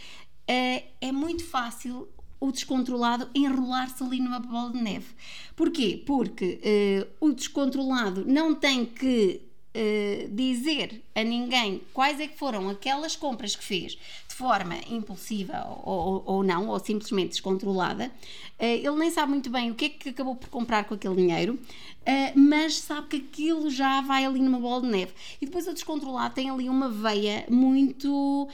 eh, 0.47 0.83
é 1.01 1.11
muito 1.11 1.43
fácil 1.43 2.07
o 2.39 2.51
descontrolado 2.51 3.27
enrolar-se 3.33 4.03
ali 4.03 4.19
numa 4.19 4.39
bola 4.39 4.71
de 4.71 4.83
neve. 4.83 5.07
Porquê? 5.55 6.03
Porque 6.05 6.59
eh, 6.61 7.07
o 7.19 7.31
descontrolado 7.31 8.23
não 8.27 8.53
tem 8.53 8.85
que 8.85 9.41
dizer 10.31 11.03
a 11.15 11.23
ninguém 11.23 11.81
quais 11.93 12.19
é 12.19 12.27
que 12.27 12.37
foram 12.37 12.69
aquelas 12.69 13.15
compras 13.15 13.55
que 13.55 13.63
fez 13.63 13.97
forma 14.39 14.75
impulsiva 14.89 15.57
ou, 15.83 16.23
ou- 16.25 16.43
não, 16.43 16.67
ou 16.69 16.79
simplesmente 16.79 17.31
descontrolada. 17.31 18.05
Eh, 18.57 18.77
ele 18.77 18.95
nem 18.97 19.11
sabe 19.11 19.31
muito 19.31 19.49
bem 19.49 19.69
o 19.71 19.75
que 19.75 19.85
é 19.85 19.89
que 19.89 20.09
acabou 20.09 20.35
por 20.35 20.49
comprar 20.49 20.85
com 20.85 20.93
aquele 20.95 21.15
dinheiro, 21.15 21.59
eh, 22.05 22.31
mas 22.35 22.75
sabe 22.75 23.07
que 23.09 23.17
aquilo 23.17 23.69
já 23.69 24.01
vai 24.01 24.23
ali 24.25 24.39
numa 24.39 24.59
bola 24.59 24.81
de 24.83 24.87
neve. 24.87 25.11
E 25.41 25.45
depois 25.45 25.67
o 25.67 25.73
descontrolado 25.73 26.33
tem 26.35 26.49
ali 26.49 26.69
uma 26.69 26.89
veia 26.89 27.45
muito 27.49 28.47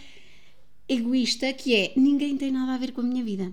egoísta 0.87 1.51
que 1.53 1.75
é 1.75 1.93
ninguém 1.95 2.37
tem 2.37 2.51
nada 2.51 2.73
a 2.73 2.77
ver 2.77 2.91
com 2.91 3.01
a 3.01 3.03
minha 3.03 3.23
vida. 3.23 3.51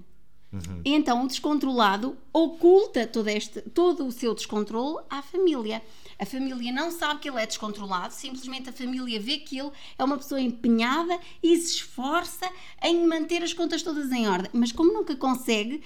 E 0.85 0.93
então 0.93 1.25
o 1.25 1.27
descontrolado 1.27 2.17
oculta 2.33 3.07
todo, 3.07 3.29
este, 3.29 3.63
todo 3.63 4.07
o 4.07 4.13
seu 4.13 4.35
descontrole 4.35 5.03
à 5.09 5.23
família. 5.23 5.83
A 6.19 6.27
família 6.27 6.71
não 6.71 6.91
sabe 6.91 7.21
que 7.21 7.29
ele 7.29 7.41
é 7.41 7.47
descontrolado, 7.47 8.13
simplesmente 8.13 8.69
a 8.69 8.73
família 8.73 9.19
vê 9.19 9.39
que 9.39 9.59
ele 9.59 9.71
é 9.99 10.05
uma 10.05 10.19
pessoa 10.19 10.41
empenhada 10.41 11.19
e 11.43 11.57
se 11.57 11.77
esforça 11.77 12.49
em 12.83 13.07
manter 13.07 13.43
as 13.43 13.53
contas 13.53 13.83
todas 13.83 14.13
em 14.13 14.29
ordem. 14.29 14.51
Mas 14.53 14.73
como 14.73 14.93
nunca 14.93 15.17
consegue, 15.17 15.83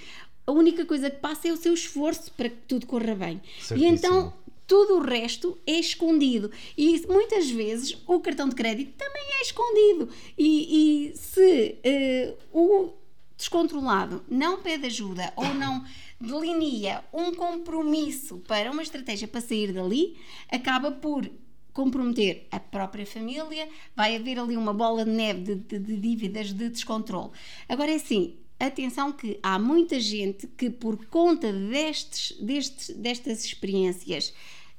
a 0.47 0.53
única 0.53 0.85
coisa 0.85 1.11
que 1.11 1.19
passa 1.19 1.49
é 1.49 1.53
o 1.53 1.57
seu 1.57 1.73
esforço 1.73 2.33
para 2.33 2.49
que 2.49 2.57
tudo 2.69 2.87
corra 2.87 3.15
bem. 3.15 3.41
E 3.45 3.65
Certíssimo. 3.65 3.95
então 3.95 4.33
tudo 4.67 4.97
o 4.97 5.01
resto 5.01 5.57
é 5.67 5.79
escondido. 5.79 6.51
E 6.77 7.05
muitas 7.09 7.49
vezes 7.49 7.97
o 8.07 8.19
cartão 8.21 8.49
de 8.49 8.55
crédito 8.55 8.93
também 8.97 9.23
é 9.39 9.43
escondido. 9.43 10.09
E, 10.37 11.11
e 11.13 11.17
se 11.17 11.79
eh, 11.85 12.35
o 12.53 12.93
descontrolado 13.37 14.25
não 14.29 14.63
pede 14.63 14.87
ajuda 14.87 15.33
ou 15.37 15.53
não 15.55 15.85
delinea 16.21 17.05
um 17.13 17.35
compromisso 17.35 18.39
para 18.49 18.71
uma 18.71 18.83
estratégia 18.83 19.29
para 19.29 19.41
sair 19.41 19.73
dali, 19.73 20.17
acaba 20.51 20.91
por 20.91 21.29
comprometer 21.73 22.47
a 22.51 22.59
própria 22.59 23.05
família, 23.05 23.69
vai 23.95 24.17
haver 24.17 24.39
ali 24.39 24.57
uma 24.57 24.73
bola 24.73 25.05
de 25.05 25.11
neve 25.11 25.43
de, 25.43 25.55
de- 25.57 25.79
de 25.79 25.97
dívidas 25.99 26.53
de 26.53 26.71
descontrole. 26.71 27.31
Agora 27.69 27.91
é 27.93 27.97
assim, 27.97 28.37
atenção 28.59 29.13
que 29.13 29.39
há 29.43 29.59
muita 29.59 30.01
gente 30.01 30.47
que 30.47 30.71
por 30.71 31.05
conta 31.07 31.53
destes, 31.53 32.35
destes, 32.41 32.97
destas 32.97 33.45
experiências 33.45 34.33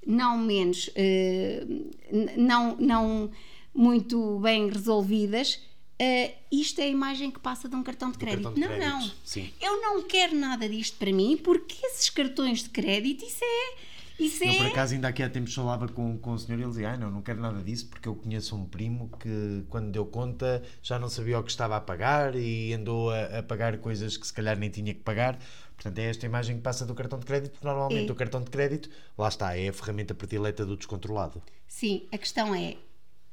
não 0.05 0.39
menos 0.39 0.89
eh, 0.95 1.63
não, 2.35 2.75
não 2.77 3.29
muito 3.75 4.39
bem 4.39 4.67
resolvidas, 4.69 5.61
eh, 5.99 6.35
isto 6.51 6.79
é 6.79 6.83
a 6.83 6.87
imagem 6.87 7.31
que 7.31 7.39
passa 7.39 7.67
de 7.67 7.75
um 7.75 7.83
cartão 7.83 8.11
de 8.11 8.17
crédito. 8.17 8.43
cartão 8.51 8.53
de 8.53 8.77
não, 8.79 8.99
não. 8.99 9.11
sim. 9.23 9.51
Eu 9.61 9.81
não 9.81 10.03
quero 10.03 10.35
nada 10.35 10.67
disto 10.69 10.97
para 10.97 11.11
mim, 11.11 11.37
porque 11.37 11.75
esses 11.85 12.09
cartões 12.09 12.63
de 12.63 12.69
crédito, 12.69 13.25
isso 13.25 13.43
é. 13.43 13.87
Isso 14.19 14.43
Eu, 14.43 14.49
é. 14.51 14.57
por 14.57 14.65
acaso, 14.67 14.95
ainda 14.95 15.07
aqui 15.09 15.21
há 15.21 15.29
tempos 15.29 15.53
falava 15.53 15.87
com, 15.87 16.17
com 16.17 16.31
o 16.31 16.39
senhor 16.39 16.57
e 16.57 16.63
ele 16.63 16.69
dizia: 16.71 16.89
ah, 16.93 16.97
não, 16.97 17.11
não 17.11 17.21
quero 17.21 17.39
nada 17.39 17.61
disso 17.61 17.85
porque 17.87 18.07
eu 18.07 18.15
conheço 18.15 18.55
um 18.55 18.65
primo 18.65 19.11
que, 19.19 19.63
quando 19.69 19.91
deu 19.91 20.05
conta, 20.07 20.63
já 20.81 20.97
não 20.97 21.07
sabia 21.07 21.37
o 21.39 21.43
que 21.43 21.51
estava 21.51 21.77
a 21.77 21.81
pagar 21.81 22.35
e 22.35 22.73
andou 22.73 23.11
a, 23.11 23.39
a 23.39 23.43
pagar 23.43 23.77
coisas 23.77 24.17
que 24.17 24.25
se 24.25 24.33
calhar 24.33 24.57
nem 24.57 24.71
tinha 24.71 24.91
que 24.93 25.01
pagar. 25.01 25.37
Portanto, 25.75 25.99
é 25.99 26.05
esta 26.09 26.25
imagem 26.25 26.55
que 26.55 26.63
passa 26.63 26.83
do 26.83 26.95
cartão 26.95 27.19
de 27.19 27.27
crédito, 27.27 27.51
porque 27.51 27.67
normalmente 27.67 28.09
É. 28.09 28.11
o 28.11 28.15
cartão 28.15 28.41
de 28.43 28.49
crédito, 28.49 28.89
lá 29.15 29.27
está, 29.27 29.55
é 29.55 29.67
a 29.67 29.73
ferramenta 29.73 30.15
predileta 30.15 30.65
do 30.65 30.75
descontrolado. 30.75 31.43
Sim, 31.67 32.07
a 32.11 32.17
questão 32.17 32.55
é: 32.55 32.75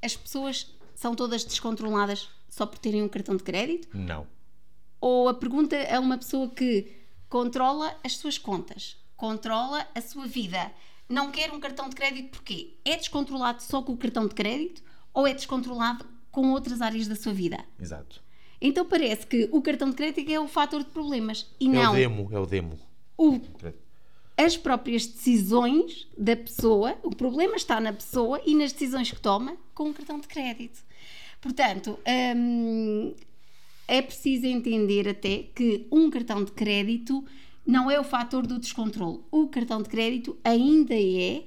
as 0.02 0.14
pessoas 0.14 0.70
são 0.94 1.14
todas 1.14 1.44
descontroladas 1.44 2.28
só 2.54 2.64
por 2.64 2.78
terem 2.78 3.02
um 3.02 3.08
cartão 3.08 3.34
de 3.36 3.42
crédito? 3.42 3.88
Não. 3.92 4.28
Ou 5.00 5.28
a 5.28 5.34
pergunta 5.34 5.74
é 5.74 5.98
uma 5.98 6.16
pessoa 6.16 6.48
que 6.48 6.86
controla 7.28 7.96
as 8.04 8.16
suas 8.16 8.38
contas, 8.38 8.96
controla 9.16 9.84
a 9.92 10.00
sua 10.00 10.24
vida, 10.24 10.70
não 11.08 11.32
quer 11.32 11.52
um 11.52 11.58
cartão 11.58 11.88
de 11.88 11.96
crédito 11.96 12.30
porque 12.30 12.76
é 12.84 12.96
descontrolado 12.96 13.60
só 13.60 13.82
com 13.82 13.92
o 13.92 13.96
cartão 13.96 14.28
de 14.28 14.36
crédito 14.36 14.84
ou 15.12 15.26
é 15.26 15.34
descontrolado 15.34 16.06
com 16.30 16.52
outras 16.52 16.80
áreas 16.80 17.08
da 17.08 17.16
sua 17.16 17.32
vida? 17.32 17.58
Exato. 17.78 18.22
Então 18.60 18.86
parece 18.86 19.26
que 19.26 19.48
o 19.50 19.60
cartão 19.60 19.90
de 19.90 19.96
crédito 19.96 20.30
é 20.30 20.38
o 20.38 20.46
fator 20.46 20.84
de 20.84 20.90
problemas 20.90 21.50
e 21.58 21.66
É 21.66 21.72
não 21.72 21.92
o 21.92 21.96
demo, 21.96 22.28
é 22.30 22.38
o 22.38 22.46
demo. 22.46 22.78
o 23.18 23.40
as 24.36 24.56
próprias 24.56 25.06
decisões 25.06 26.08
da 26.16 26.36
pessoa, 26.36 26.96
o 27.02 27.10
problema 27.10 27.56
está 27.56 27.80
na 27.80 27.92
pessoa 27.92 28.40
e 28.44 28.54
nas 28.54 28.72
decisões 28.72 29.10
que 29.10 29.20
toma 29.20 29.56
com 29.74 29.90
o 29.90 29.94
cartão 29.94 30.18
de 30.18 30.26
crédito. 30.26 30.82
Portanto, 31.44 31.98
hum, 32.34 33.12
é 33.86 34.00
preciso 34.00 34.46
entender 34.46 35.06
até 35.06 35.42
que 35.54 35.86
um 35.92 36.08
cartão 36.08 36.42
de 36.42 36.50
crédito 36.52 37.22
não 37.66 37.90
é 37.90 38.00
o 38.00 38.04
fator 38.04 38.46
do 38.46 38.58
descontrole. 38.58 39.20
O 39.30 39.46
cartão 39.48 39.82
de 39.82 39.90
crédito 39.90 40.38
ainda 40.42 40.94
é 40.94 41.44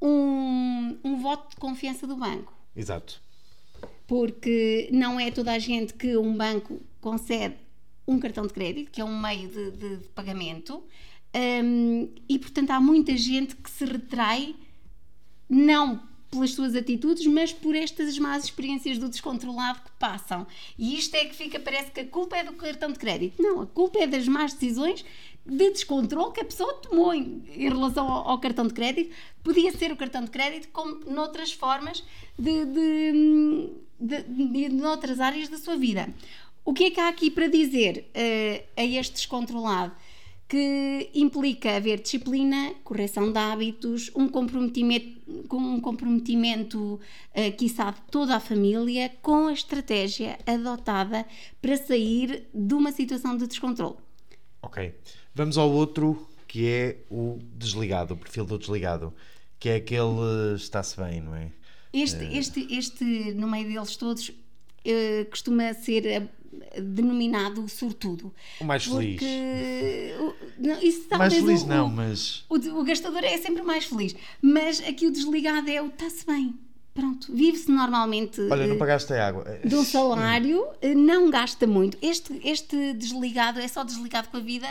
um, 0.00 0.96
um 1.02 1.16
voto 1.20 1.50
de 1.50 1.56
confiança 1.56 2.06
do 2.06 2.14
banco 2.14 2.52
Exato. 2.76 3.20
porque 4.06 4.88
não 4.92 5.18
é 5.18 5.32
toda 5.32 5.50
a 5.52 5.58
gente 5.58 5.94
que 5.94 6.16
um 6.16 6.36
banco 6.36 6.80
concede 7.00 7.56
um 8.06 8.20
cartão 8.20 8.46
de 8.46 8.52
crédito, 8.52 8.92
que 8.92 9.00
é 9.00 9.04
um 9.04 9.20
meio 9.20 9.48
de, 9.48 9.70
de- 9.72 9.96
de 9.96 10.08
pagamento, 10.10 10.80
hum, 11.34 12.08
e 12.28 12.38
portanto 12.38 12.70
há 12.70 12.80
muita 12.80 13.16
gente 13.16 13.56
que 13.56 13.68
se 13.68 13.84
retrai, 13.84 14.54
não 15.48 16.00
pelas 16.34 16.52
suas 16.52 16.74
atitudes, 16.74 17.26
mas 17.26 17.52
por 17.52 17.74
estas 17.74 18.18
más 18.18 18.44
experiências 18.44 18.98
do 18.98 19.08
descontrolado 19.08 19.80
que 19.80 19.90
passam. 19.98 20.46
E 20.78 20.98
isto 20.98 21.14
é 21.14 21.24
que 21.24 21.34
fica, 21.34 21.58
parece 21.58 21.90
que 21.90 22.00
a 22.00 22.06
culpa 22.06 22.36
é 22.36 22.44
do 22.44 22.52
cartão 22.52 22.90
de 22.92 22.98
crédito. 22.98 23.40
Não, 23.40 23.62
a 23.62 23.66
culpa 23.66 24.00
é 24.00 24.06
das 24.06 24.26
más 24.28 24.52
decisões 24.52 25.04
de 25.46 25.70
descontrole 25.70 26.32
que 26.32 26.40
a 26.40 26.44
pessoa 26.44 26.74
tomou 26.74 27.14
em, 27.14 27.42
em 27.54 27.68
relação 27.68 28.10
ao, 28.10 28.30
ao 28.30 28.38
cartão 28.38 28.66
de 28.66 28.74
crédito. 28.74 29.14
Podia 29.42 29.70
ser 29.72 29.92
o 29.92 29.96
cartão 29.96 30.24
de 30.24 30.30
crédito, 30.30 30.68
como 30.72 31.00
noutras 31.06 31.52
formas 31.52 32.02
de, 32.38 32.64
de, 32.64 33.70
de, 34.00 34.22
de, 34.22 34.68
noutras 34.70 35.20
áreas 35.20 35.48
da 35.48 35.58
sua 35.58 35.76
vida. 35.76 36.12
O 36.64 36.72
que 36.72 36.84
é 36.84 36.90
que 36.90 37.00
há 37.00 37.08
aqui 37.08 37.30
para 37.30 37.46
dizer 37.46 38.10
eh, 38.14 38.64
a 38.76 38.84
este 38.84 39.12
descontrolado? 39.12 39.94
Que 40.48 41.10
implica 41.14 41.76
haver 41.76 42.00
disciplina, 42.00 42.74
correção 42.84 43.32
de 43.32 43.38
hábitos, 43.38 44.10
um 44.14 44.28
comprometimento, 44.28 45.46
com 45.48 45.56
um 45.56 45.80
comprometimento 45.80 47.00
eh, 47.32 47.50
quiçá 47.50 47.90
de 47.90 48.00
toda 48.10 48.36
a 48.36 48.40
família 48.40 49.10
com 49.22 49.46
a 49.48 49.52
estratégia 49.52 50.38
adotada 50.46 51.26
para 51.62 51.76
sair 51.76 52.46
de 52.54 52.74
uma 52.74 52.92
situação 52.92 53.36
de 53.36 53.46
descontrole. 53.46 53.96
Ok. 54.62 54.94
Vamos 55.34 55.56
ao 55.56 55.70
outro 55.70 56.28
que 56.46 56.68
é 56.68 56.98
o 57.10 57.38
desligado, 57.54 58.14
o 58.14 58.16
perfil 58.16 58.44
do 58.44 58.58
desligado, 58.58 59.12
que 59.58 59.68
é 59.70 59.76
aquele 59.76 60.54
está-se 60.54 60.96
bem, 60.96 61.20
não 61.20 61.34
é? 61.34 61.50
Este, 61.92 62.24
este, 62.36 62.74
este 62.74 63.04
no 63.34 63.48
meio 63.48 63.68
deles 63.68 63.96
todos, 63.96 64.30
eh, 64.84 65.26
costuma 65.30 65.72
ser 65.74 66.28
denominado 66.80 67.64
o 67.64 67.68
sortudo. 67.68 68.32
O 68.60 68.64
mais 68.64 68.84
feliz. 68.84 69.20
O- 70.20 70.34
não, 70.58 70.80
isso 70.82 71.06
Mais 71.16 71.34
feliz 71.34 71.62
o- 71.62 71.66
não, 71.66 71.86
o- 71.86 71.90
mas 71.90 72.44
O, 72.48 72.58
de- 72.58 72.70
o 72.70 72.82
gastador 72.84 73.22
é 73.24 73.36
sempre 73.38 73.62
mais 73.62 73.84
feliz, 73.84 74.14
mas 74.40 74.80
aqui 74.80 75.06
o 75.06 75.10
desligado 75.10 75.68
é 75.70 75.80
o 75.82 75.86
está-se 75.86 76.24
bem. 76.26 76.54
pronto, 76.94 77.26
vive-se 77.34 77.68
normalmente. 77.72 78.40
Olha, 78.42 78.68
não 78.68 78.76
eh, 78.76 78.78
pagaste 78.78 79.12
a 79.12 79.26
água. 79.26 79.58
de 79.64 79.74
um 79.74 79.84
salário, 79.84 80.64
eh, 80.80 80.94
não 80.94 81.28
gasta 81.28 81.66
muito. 81.66 81.98
Este, 82.00 82.40
este 82.44 82.92
desligado 82.92 83.58
é 83.58 83.66
só 83.66 83.82
desligado 83.82 84.28
com 84.28 84.36
a 84.36 84.40
vida, 84.40 84.68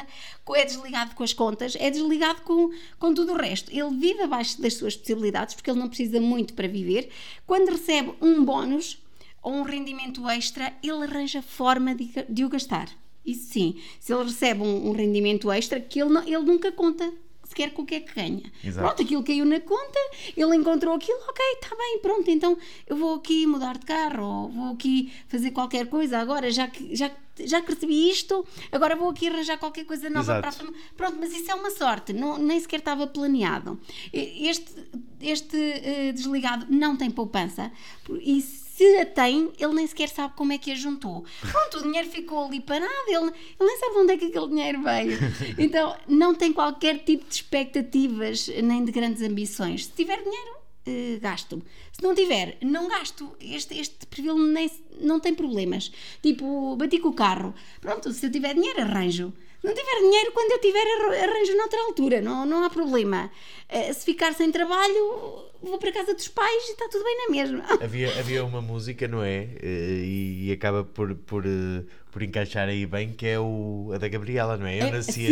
é 0.55 0.63
desligado 0.65 1.15
com 1.15 1.24
as 1.25 1.33
contas, 1.33 1.75
é 1.77 1.91
desligado 1.91 2.41
com, 2.43 2.69
com 2.98 3.13
tudo 3.13 3.33
o 3.33 3.36
resto. 3.36 3.69
Ele 3.77 3.93
vive 3.98 4.22
abaixo 4.22 4.62
das 4.62 4.75
suas 4.75 4.95
possibilidades, 4.95 5.53
porque 5.53 5.69
ele 5.69 5.79
não 5.79 5.89
precisa 5.89 6.22
muito 6.22 6.53
para 6.53 6.65
viver. 6.67 7.10
Quando 7.45 7.69
recebe 7.72 8.13
um 8.22 8.45
bónus 8.45 9.02
ou 9.43 9.53
um 9.53 9.63
rendimento 9.63 10.27
extra, 10.29 10.73
ele 10.81 11.03
arranja 11.03 11.41
forma 11.41 11.93
de, 11.93 12.09
de 12.29 12.45
o 12.45 12.50
gastar. 12.50 12.89
Isso 13.25 13.51
sim. 13.53 13.75
Se 14.00 14.13
ele 14.13 14.23
recebe 14.23 14.62
um, 14.62 14.89
um 14.89 14.91
rendimento 14.93 15.51
extra, 15.51 15.79
que 15.79 16.01
ele, 16.01 16.09
não- 16.09 16.23
ele 16.23 16.39
nunca 16.43 16.71
conta 16.71 17.12
sequer 17.45 17.71
com 17.71 17.83
o 17.83 17.85
que 17.85 17.95
é 17.95 18.00
que 18.00 18.15
ganha. 18.15 18.41
Exato. 18.63 18.88
Pronto, 18.88 19.01
aquilo 19.03 19.23
caiu 19.23 19.45
na 19.45 19.59
conta, 19.59 20.00
ele 20.35 20.55
encontrou 20.55 20.95
aquilo, 20.95 21.19
ok, 21.29 21.45
está 21.62 21.75
bem, 21.75 22.00
pronto, 22.01 22.31
então 22.31 22.57
eu 22.88 22.95
vou 22.97 23.13
aqui 23.15 23.45
mudar 23.45 23.77
de 23.77 23.85
carro, 23.85 24.25
ou 24.25 24.50
vou 24.50 24.73
aqui 24.73 25.13
fazer 25.27 25.51
qualquer 25.51 25.85
coisa 25.88 26.17
agora, 26.17 26.50
já 26.51 26.67
que, 26.67 26.95
já, 26.95 27.12
já 27.45 27.62
que 27.62 27.71
recebi 27.73 28.09
isto, 28.09 28.43
agora 28.71 28.95
vou 28.95 29.09
aqui 29.09 29.27
arranjar 29.27 29.59
qualquer 29.59 29.85
coisa 29.85 30.09
nova 30.09 30.23
Exato. 30.33 30.39
para 30.41 30.50
a 30.50 30.51
família. 30.51 30.79
Pronto, 30.97 31.17
mas 31.19 31.31
isso 31.31 31.51
é 31.51 31.53
uma 31.53 31.69
sorte, 31.69 32.12
não, 32.12 32.39
nem 32.39 32.59
sequer 32.59 32.79
estava 32.79 33.05
planeado. 33.05 33.79
Este, 34.12 34.73
este 35.21 35.55
eh, 35.57 36.12
desligado 36.12 36.65
não 36.69 36.97
tem 36.97 37.12
poupança, 37.12 37.71
e 38.19 38.41
se 38.75 38.98
a 38.98 39.06
tem, 39.06 39.51
ele 39.60 39.74
nem 39.74 39.86
sequer 39.86 40.10
sabe 40.10 40.34
como 40.36 40.51
é 40.51 40.58
que 40.58 40.72
a 40.72 40.75
juntou. 40.75 41.24
Pronto, 41.42 41.77
o 41.77 41.84
dinheiro 41.84 42.10
ficou 42.10 42.46
ali 42.46 42.60
parado, 42.60 42.92
ele, 43.08 43.25
ele 43.25 43.34
nem 43.60 43.77
sabe 43.77 43.94
de 43.94 44.00
onde 44.00 44.13
é 44.13 44.18
que 44.18 44.25
aquele 44.25 44.48
dinheiro 44.48 44.82
veio. 44.82 45.18
Então, 45.60 45.96
não 46.08 46.34
tem 46.34 46.51
qualquer 46.51 47.03
tipo 47.03 47.24
de 47.27 47.36
expectativas 47.36 48.48
nem 48.63 48.84
de 48.84 48.92
grandes 48.92 49.22
ambições. 49.22 49.86
Se 49.86 49.92
tiver 49.92 50.18
dinheiro, 50.24 50.56
eh, 50.88 51.20
gasto. 51.22 51.62
Se 51.92 52.01
não 52.01 52.15
tiver, 52.15 52.58
não 52.62 52.88
gasto. 52.88 53.36
Este, 53.39 53.77
este 53.80 54.08
perfil 54.08 54.38
nem, 54.39 54.70
não 55.00 55.20
tem 55.20 55.36
problemas. 55.36 55.92
Tipo, 56.22 56.75
bati 56.75 56.98
com 56.98 57.10
o 57.10 57.13
carro. 57.13 57.53
Pronto, 57.80 58.12
se 58.12 58.25
eu 58.25 58.32
tiver 58.32 58.56
dinheiro, 58.56 58.82
arranjo. 58.82 59.34
Não 59.63 59.74
tiver 59.74 60.00
dinheiro, 60.01 60.32
quando 60.34 60.51
eu 60.51 60.60
tiver, 60.60 60.86
arranjo 61.24 61.55
noutra 61.55 61.79
altura. 61.84 62.22
Não, 62.22 62.46
não 62.46 62.63
há 62.63 62.70
problema. 62.70 63.32
Eh, 63.70 63.93
se 63.93 64.03
ficar 64.03 64.34
sem 64.34 64.51
trabalho, 64.51 65.43
vou 65.62 65.77
para 65.77 65.89
a 65.89 65.93
casa 65.93 66.13
dos 66.13 66.27
pais 66.27 66.63
e 66.67 66.72
está 66.74 66.89
tudo 66.89 67.03
bem 67.03 67.17
na 67.25 67.32
mesma. 67.32 67.63
Havia, 67.82 68.10
havia 68.20 68.43
uma 68.43 68.62
música, 68.62 69.08
não 69.08 69.24
é? 69.24 69.48
Eh, 69.62 70.03
E, 70.05 70.48
e 70.50 70.51
acaba 70.51 70.84
por, 70.84 71.15
por, 71.15 71.46
eh, 71.46 71.84
por 72.12 72.22
encaixar 72.22 72.67
aí 72.67 72.86
bem, 72.86 73.13
que 73.13 73.25
é 73.25 73.39
o, 73.39 73.91
a 73.96 73.98
da 73.98 74.10
Gabriela, 74.10 74.58
não 74.58 74.67
é? 74.67 74.82
Eu 74.82 74.88
É, 74.88 74.91
nasci 74.91 75.13
sim, 75.13 75.25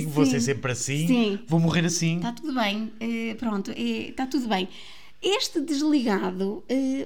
assim, 0.00 0.06
vou 0.06 0.24
sim. 0.26 0.32
ser 0.32 0.40
sempre 0.42 0.72
assim, 0.72 1.06
Sim. 1.06 1.38
vou 1.46 1.58
morrer 1.58 1.86
assim. 1.86 2.16
Está 2.16 2.32
tudo 2.32 2.52
bem, 2.54 2.92
pronto, 3.38 3.72
está 3.74 4.26
tudo 4.26 4.46
bem. 4.48 4.68
Este 5.20 5.60
desligado, 5.60 6.62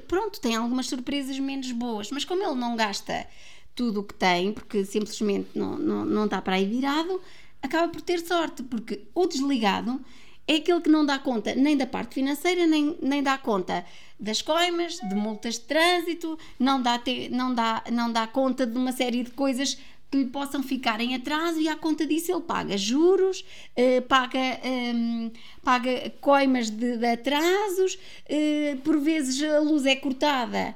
pronto, 0.09 0.39
tem 0.41 0.55
algumas 0.57 0.87
surpresas 0.87 1.39
menos 1.39 1.71
boas, 1.73 2.11
mas 2.11 2.25
como 2.27 2.43
ele 2.43 2.57
não 2.57 2.77
gasta 2.77 3.27
tudo 3.75 4.01
o 4.01 4.05
que 4.05 4.15
tem, 4.15 4.53
porque 4.53 4.85
simplesmente 4.85 5.49
não, 5.55 5.79
não, 5.79 6.05
não 6.05 6.25
está 6.27 6.41
para 6.43 6.57
aí 6.57 6.65
virado, 6.67 7.21
acaba 7.63 7.89
por 7.89 8.01
ter 8.01 8.21
sorte, 8.21 8.63
porque 8.63 9.01
o 9.15 9.27
desligado 9.27 10.01
é 10.47 10.57
aquele 10.57 10.81
que 10.81 10.91
não 10.91 11.07
dá 11.07 11.19
conta 11.19 11.55
nem 11.55 11.77
da 11.77 11.87
parte 11.87 12.15
financeira, 12.15 12.67
nem, 12.67 12.97
nem 13.01 13.23
dá 13.23 13.39
conta 13.39 13.85
das 14.19 14.43
coimas, 14.43 14.99
de 14.99 15.15
multas 15.15 15.55
de 15.55 15.61
trânsito, 15.63 16.39
não 16.59 16.81
dá, 16.83 16.99
te- 16.99 17.29
não, 17.31 17.55
dá, 17.55 17.83
não 17.91 18.13
dá 18.13 18.27
conta 18.27 18.67
de 18.67 18.77
uma 18.77 18.93
série 18.93 19.23
de 19.23 19.31
coisas 19.31 19.79
que 20.11 20.19
lhe 20.19 20.27
possam 20.27 20.63
ficar 20.63 21.01
em 21.01 21.15
atraso 21.15 21.59
e 21.59 21.69
à 21.69 21.75
conta 21.75 22.05
disso 22.07 22.31
ele 22.31 22.43
paga 22.43 22.77
juros, 22.77 23.45
eh, 23.75 24.03
paga, 24.03 24.39
ehm, 24.63 25.31
paga 25.65 26.13
coimas 26.21 26.69
de, 26.69 26.99
de 26.99 27.07
atrasos, 27.07 27.99
eh, 28.29 28.77
por 28.85 28.99
vezes 29.01 29.43
a 29.43 29.59
luz 29.61 29.87
é 29.87 29.97
cortada 29.97 30.75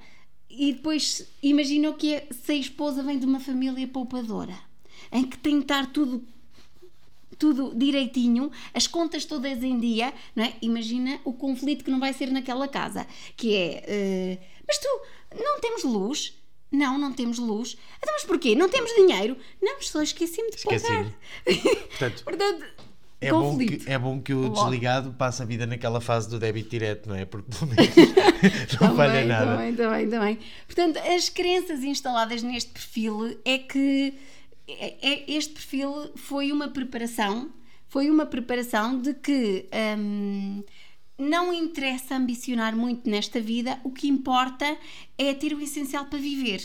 e 0.58 0.72
depois 0.72 1.26
imagina 1.42 1.90
o 1.90 1.94
que 1.94 2.14
é 2.14 2.26
se 2.30 2.52
a 2.52 2.56
esposa 2.56 3.02
vem 3.02 3.18
de 3.18 3.26
uma 3.26 3.40
família 3.40 3.86
poupadora 3.86 4.56
em 5.12 5.24
que 5.24 5.38
tem 5.38 5.56
que 5.58 5.64
estar 5.64 5.86
tudo 5.92 6.26
tudo 7.38 7.74
direitinho, 7.74 8.50
as 8.72 8.86
contas 8.86 9.26
todas 9.26 9.62
em 9.62 9.78
dia, 9.78 10.12
não 10.34 10.42
é? 10.44 10.54
Imagina 10.62 11.20
o 11.22 11.34
conflito 11.34 11.84
que 11.84 11.90
não 11.90 12.00
vai 12.00 12.12
ser 12.14 12.30
naquela 12.30 12.66
casa, 12.66 13.06
que 13.36 13.54
é, 13.54 13.84
eh, 13.86 14.38
mas 14.66 14.78
tu, 14.78 14.88
não 15.34 15.60
temos 15.60 15.84
luz? 15.84 16.32
Não, 16.72 16.98
não 16.98 17.12
temos 17.12 17.38
luz. 17.38 17.76
Então, 17.98 18.12
mas 18.14 18.24
porquê? 18.24 18.54
Não 18.54 18.68
temos 18.68 18.92
dinheiro? 18.94 19.36
Não, 19.62 19.80
só 19.82 20.02
esqueci-me 20.02 20.50
de 20.50 20.62
pagar. 20.62 21.12
Portanto, 21.88 22.24
Portanto, 22.24 22.66
É 23.20 23.30
bom, 23.30 23.56
que, 23.56 23.82
é 23.86 23.98
bom 23.98 24.20
que 24.20 24.34
o 24.34 24.50
desligado 24.50 25.12
passe 25.14 25.42
a 25.42 25.46
vida 25.46 25.66
naquela 25.66 26.00
fase 26.00 26.28
do 26.28 26.38
débito 26.38 26.68
direto, 26.68 27.08
não 27.08 27.16
é? 27.16 27.24
Porque 27.24 27.50
pelo 27.50 27.70
menos 27.72 27.96
não 28.80 28.94
falha 28.94 29.12
Também, 29.12 29.26
nada. 29.26 29.52
Também, 29.52 29.74
também, 29.74 30.08
também. 30.10 30.38
Portanto, 30.66 30.98
as 30.98 31.28
crenças 31.30 31.82
instaladas 31.82 32.42
neste 32.42 32.70
perfil 32.70 33.38
é 33.44 33.58
que 33.58 34.12
é- 34.68 34.96
é- 35.00 35.24
este 35.32 35.54
perfil 35.54 36.10
foi 36.16 36.52
uma 36.52 36.68
preparação, 36.68 37.50
foi 37.88 38.10
uma 38.10 38.26
preparação 38.26 39.00
de 39.00 39.14
que 39.14 39.66
hum, 39.98 40.62
não 41.18 41.52
interessa 41.52 42.16
ambicionar 42.16 42.76
muito 42.76 43.08
nesta 43.08 43.40
vida, 43.40 43.78
o 43.82 43.90
que 43.90 44.08
importa 44.08 44.76
é 45.16 45.32
ter 45.32 45.54
o 45.54 45.60
essencial 45.60 46.04
para 46.04 46.18
viver. 46.18 46.60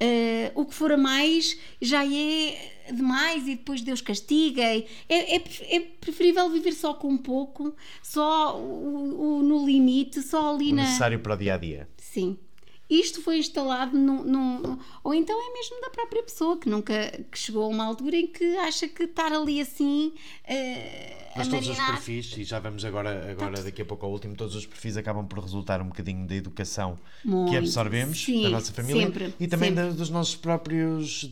Uh, 0.00 0.60
o 0.60 0.66
que 0.66 0.74
for 0.74 0.92
a 0.92 0.96
mais 0.96 1.58
já 1.80 2.04
é 2.04 2.74
demais 2.92 3.44
e 3.48 3.56
depois 3.56 3.80
Deus 3.80 4.00
castiga. 4.02 4.62
É, 4.62 4.84
é, 5.08 5.36
é 5.76 5.80
preferível 5.80 6.50
viver 6.50 6.72
só 6.72 6.92
com 6.94 7.16
pouco, 7.16 7.74
só 8.02 8.58
o, 8.60 9.38
o- 9.38 9.42
no 9.42 9.64
limite, 9.66 10.20
só 10.22 10.54
ali 10.54 10.70
O 10.72 10.74
na. 10.74 10.82
necessário 10.82 11.18
para 11.20 11.34
o 11.34 11.36
dia 11.38 11.54
a 11.54 11.58
dia. 11.58 11.88
Sim. 11.96 12.38
Isto 12.88 13.20
foi 13.20 13.38
instalado 13.38 13.98
num, 13.98 14.22
num- 14.22 14.78
Ou 15.02 15.12
então 15.12 15.36
é 15.36 15.52
mesmo 15.54 15.80
da 15.80 15.90
própria 15.90 16.22
pessoa 16.22 16.56
que 16.56 16.68
nunca 16.68 16.94
que 17.30 17.38
chegou 17.38 17.64
a 17.64 17.68
uma 17.68 17.84
altura 17.84 18.16
em 18.16 18.26
que 18.28 18.56
acha 18.58 18.86
que 18.86 19.02
estar 19.04 19.32
ali 19.32 19.60
assim 19.60 20.12
eh, 20.44 21.30
Mas 21.36 21.48
todos 21.48 21.68
os 21.68 21.76
marinar. 21.76 21.96
perfis, 21.96 22.36
e 22.36 22.44
já 22.44 22.58
vamos 22.60 22.84
agora, 22.84 23.30
agora 23.30 23.62
daqui 23.62 23.82
a 23.82 23.84
pouco 23.84 24.06
ao 24.06 24.12
último, 24.12 24.36
todos 24.36 24.54
os 24.54 24.64
perfis 24.64 24.96
acabam 24.96 25.26
por 25.26 25.38
resultar 25.40 25.80
um 25.82 25.86
bocadinho 25.88 26.26
da 26.26 26.34
educação 26.34 26.96
que 27.22 27.28
Muito. 27.28 27.56
absorvemos 27.58 28.24
Sim, 28.24 28.42
da 28.42 28.50
nossa 28.50 28.72
família 28.72 29.04
sempre, 29.06 29.34
e 29.38 29.46
também 29.48 29.74
da- 29.74 29.90
dos 29.90 30.08
nossos 30.10 30.36
próprios 30.36 31.30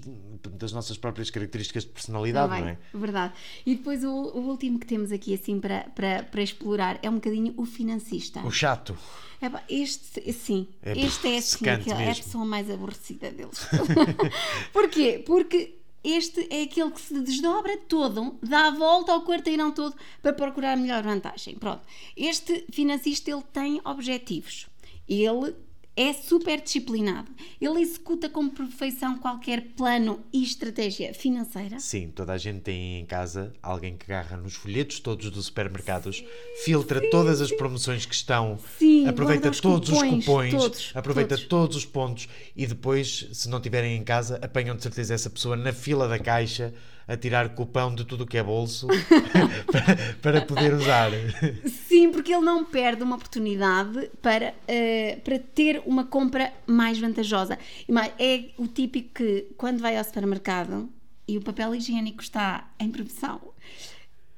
das 0.58 0.72
nossas 0.72 0.98
próprias 0.98 1.30
características 1.30 1.84
de 1.84 1.90
personalidade, 1.90 2.48
Também, 2.48 2.62
não 2.62 2.68
é? 2.68 2.78
Verdade. 2.92 3.32
E 3.64 3.74
depois 3.76 4.04
o, 4.04 4.08
o 4.10 4.40
último 4.48 4.78
que 4.78 4.86
temos 4.86 5.10
aqui 5.10 5.32
assim 5.34 5.58
para, 5.58 5.84
para, 5.94 6.22
para 6.24 6.42
explorar 6.42 6.98
é 7.02 7.08
um 7.08 7.14
bocadinho 7.14 7.54
o 7.56 7.64
financista. 7.64 8.40
O 8.40 8.50
chato. 8.50 8.96
Este, 9.68 10.32
sim, 10.32 10.68
É 10.82 10.92
este 10.98 11.28
é, 11.28 11.36
assim, 11.38 11.68
aquele- 11.68 12.02
é 12.02 12.10
a 12.10 12.14
pessoa 12.14 12.44
mais 12.44 12.70
aborrecida 12.70 13.30
deles. 13.30 13.58
Porquê? 14.72 15.22
Porque 15.24 15.76
este 16.02 16.46
é 16.50 16.62
aquele 16.62 16.90
que 16.90 17.00
se 17.00 17.18
desdobra 17.20 17.76
todo, 17.88 18.38
dá 18.42 18.68
a 18.68 18.70
volta 18.70 19.12
ao 19.12 19.24
quarteirão 19.24 19.70
todo 19.72 19.94
para 20.22 20.32
procurar 20.32 20.72
a 20.72 20.76
melhor 20.76 21.02
vantagem. 21.02 21.54
Pronto. 21.56 21.82
Este 22.16 22.64
financista 22.70 23.30
ele 23.30 23.42
tem 23.52 23.80
objetivos. 23.84 24.66
Ele 25.08 25.54
é 25.96 26.12
super 26.12 26.60
disciplinado. 26.60 27.30
Ele 27.60 27.80
executa 27.80 28.28
com 28.28 28.48
perfeição 28.48 29.16
qualquer 29.18 29.60
plano 29.76 30.20
e 30.32 30.42
estratégia 30.42 31.14
financeira. 31.14 31.78
Sim, 31.78 32.08
toda 32.08 32.32
a 32.32 32.38
gente 32.38 32.60
tem 32.60 33.00
em 33.00 33.06
casa 33.06 33.52
alguém 33.62 33.96
que 33.96 34.10
agarra 34.10 34.36
nos 34.36 34.54
folhetos 34.54 34.98
todos 35.00 35.30
dos 35.30 35.46
supermercados, 35.46 36.24
filtra 36.64 37.00
todas 37.10 37.40
as 37.40 37.52
promoções 37.52 38.04
que 38.04 38.14
estão, 38.14 38.58
Sim, 38.78 39.06
aproveita 39.06 39.50
os 39.50 39.60
todos 39.60 39.90
cupons, 39.90 40.18
os 40.18 40.24
cupons, 40.24 40.50
todos, 40.50 40.92
aproveita 40.94 41.36
todos. 41.36 41.48
todos 41.48 41.76
os 41.76 41.84
pontos 41.84 42.28
e 42.56 42.66
depois, 42.66 43.28
se 43.32 43.48
não 43.48 43.60
tiverem 43.60 43.96
em 43.96 44.04
casa, 44.04 44.38
apanham 44.42 44.76
de 44.76 44.82
certeza 44.82 45.14
essa 45.14 45.30
pessoa 45.30 45.56
na 45.56 45.72
fila 45.72 46.08
da 46.08 46.18
caixa 46.18 46.74
a 47.06 47.16
tirar 47.16 47.54
cupão 47.54 47.94
de 47.94 48.04
tudo 48.04 48.24
o 48.24 48.26
que 48.26 48.38
é 48.38 48.42
bolso 48.42 48.86
para, 49.70 50.14
para 50.22 50.40
poder 50.42 50.72
usar. 50.74 51.10
Sim, 51.86 52.10
porque 52.10 52.32
ele 52.32 52.44
não 52.44 52.64
perde 52.64 53.02
uma 53.02 53.16
oportunidade 53.16 54.10
para, 54.22 54.54
eh, 54.66 55.18
para 55.22 55.38
ter 55.38 55.82
uma 55.84 56.04
compra 56.04 56.52
mais 56.66 56.98
vantajosa. 56.98 57.58
E 57.88 57.92
é 58.18 58.50
o 58.56 58.66
típico 58.66 59.10
que, 59.14 59.48
quando 59.56 59.80
vai 59.80 59.96
ao 59.96 60.04
supermercado 60.04 60.88
e 61.28 61.36
o 61.36 61.42
papel 61.42 61.74
higiênico 61.74 62.22
está 62.22 62.68
em 62.78 62.90
promoção, 62.90 63.40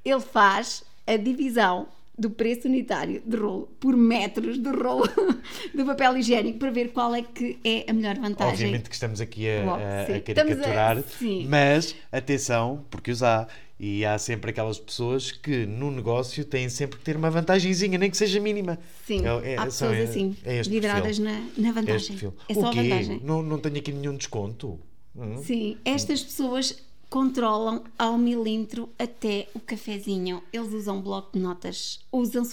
ele 0.05 0.21
faz 0.21 0.85
a 1.07 1.17
divisão 1.17 1.89
do 2.19 2.31
preço 2.31 2.67
unitário 2.67 3.23
de 3.27 3.37
rolo 3.37 3.69
por 3.79 3.97
metros 3.97 4.59
de 4.59 4.71
rolo 4.71 5.07
do 5.75 5.85
papel 5.85 6.17
higiênico 6.17 6.59
para 6.59 6.71
ver 6.71 6.93
qual 6.93 7.15
é 7.15 7.23
que 7.23 7.59
é 7.65 7.85
a 7.89 7.93
melhor 7.93 8.17
vantagem. 8.19 8.53
Obviamente 8.55 8.89
que 8.89 8.95
estamos 8.95 9.21
aqui 9.21 9.49
a, 9.49 9.65
Logo, 9.65 9.83
a- 9.83 9.87
a 9.87 10.03
a- 10.03 10.07
caricaturar, 10.07 11.03
sim. 11.19 11.47
mas 11.49 11.95
atenção, 12.11 12.85
porque 12.91 13.11
os 13.11 13.23
há. 13.23 13.47
E 13.79 14.07
há 14.07 14.17
sempre 14.17 14.53
aquelas 14.53 14.79
pessoas 14.79 15.31
que 15.31 15.67
no 15.67 15.91
negócio 15.91 16.43
têm 16.47 16.67
sempre 16.71 16.99
que 16.99 17.05
ter 17.05 17.15
uma 17.15 17.31
vantagenzinha, 17.31 17.99
nem 17.99 18.11
que 18.11 18.17
seja 18.17 18.41
mínima. 18.41 18.79
Sim, 19.07 19.21
É- 19.27 19.53
é- 19.53 19.57
há 19.59 19.71
são- 19.71 19.89
pessoas 19.91 19.99
é- 19.99 20.03
assim, 20.05 20.37
é 20.47 20.63
vidradas 20.63 21.19
perfil. 21.19 21.25
na, 21.25 21.41
na 21.59 21.69
É 21.69 21.73
vantagem. 21.73 22.09
perfil. 22.09 22.35
É 22.49 22.55
só 22.55 22.69
a 22.69 22.73
vantagem. 22.73 23.21
Não, 23.23 23.43
não 23.43 23.59
tenho 23.59 23.77
aqui 23.77 23.93
nenhum 23.93 24.17
desconto. 24.17 24.81
Hum? 25.15 25.43
Sim, 25.45 25.77
estas 25.85 26.23
pessoas 26.23 26.83
controlam 27.09 27.85
ao 27.99 28.19
milímetro 28.19 28.89
até 28.99 29.49
o 29.55 29.61
cafezinho. 29.61 30.43
Eles 30.53 30.73
usam 30.73 31.01
bloco 31.01 31.31
de 31.33 31.39
notas, 31.39 32.01
usam 32.11 32.45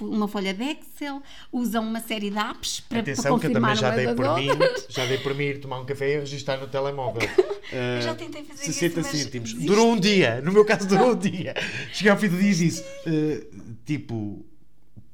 uma 0.00 0.28
folha 0.28 0.54
de 0.54 0.62
Excel, 0.62 1.22
usam 1.52 1.84
uma 1.84 2.00
série 2.00 2.30
de 2.30 2.38
apps 2.38 2.80
para, 2.80 3.00
Atenção 3.00 3.38
para 3.38 3.48
confirmar 3.48 3.76
que 3.76 3.84
eu 3.84 3.88
também 3.88 4.06
já 4.06 4.14
dei, 4.14 4.14
por 4.14 4.36
mim, 4.36 4.48
já 4.88 5.06
dei 5.06 5.18
por 5.18 5.34
mim 5.34 5.44
ir 5.44 5.60
tomar 5.60 5.80
um 5.80 5.84
café 5.84 6.14
e 6.14 6.20
registrar 6.20 6.58
no 6.58 6.68
telemóvel. 6.68 7.22
Eu 7.70 8.00
já 8.00 8.14
tentei 8.14 8.42
fazer 8.44 8.64
60 8.64 9.00
isso, 9.00 9.10
cêntimos. 9.10 9.52
Durou 9.52 9.92
um 9.92 10.00
dia. 10.00 10.40
No 10.40 10.50
meu 10.50 10.64
caso, 10.64 10.88
durou 10.88 11.12
um 11.12 11.18
dia. 11.18 11.54
Cheguei 11.92 12.10
ao 12.10 12.16
fim 12.16 12.28
do 12.28 12.38
dia 12.38 12.50
e 12.50 12.54
disse: 12.54 12.82
eh, 13.06 13.46
tipo, 13.84 14.42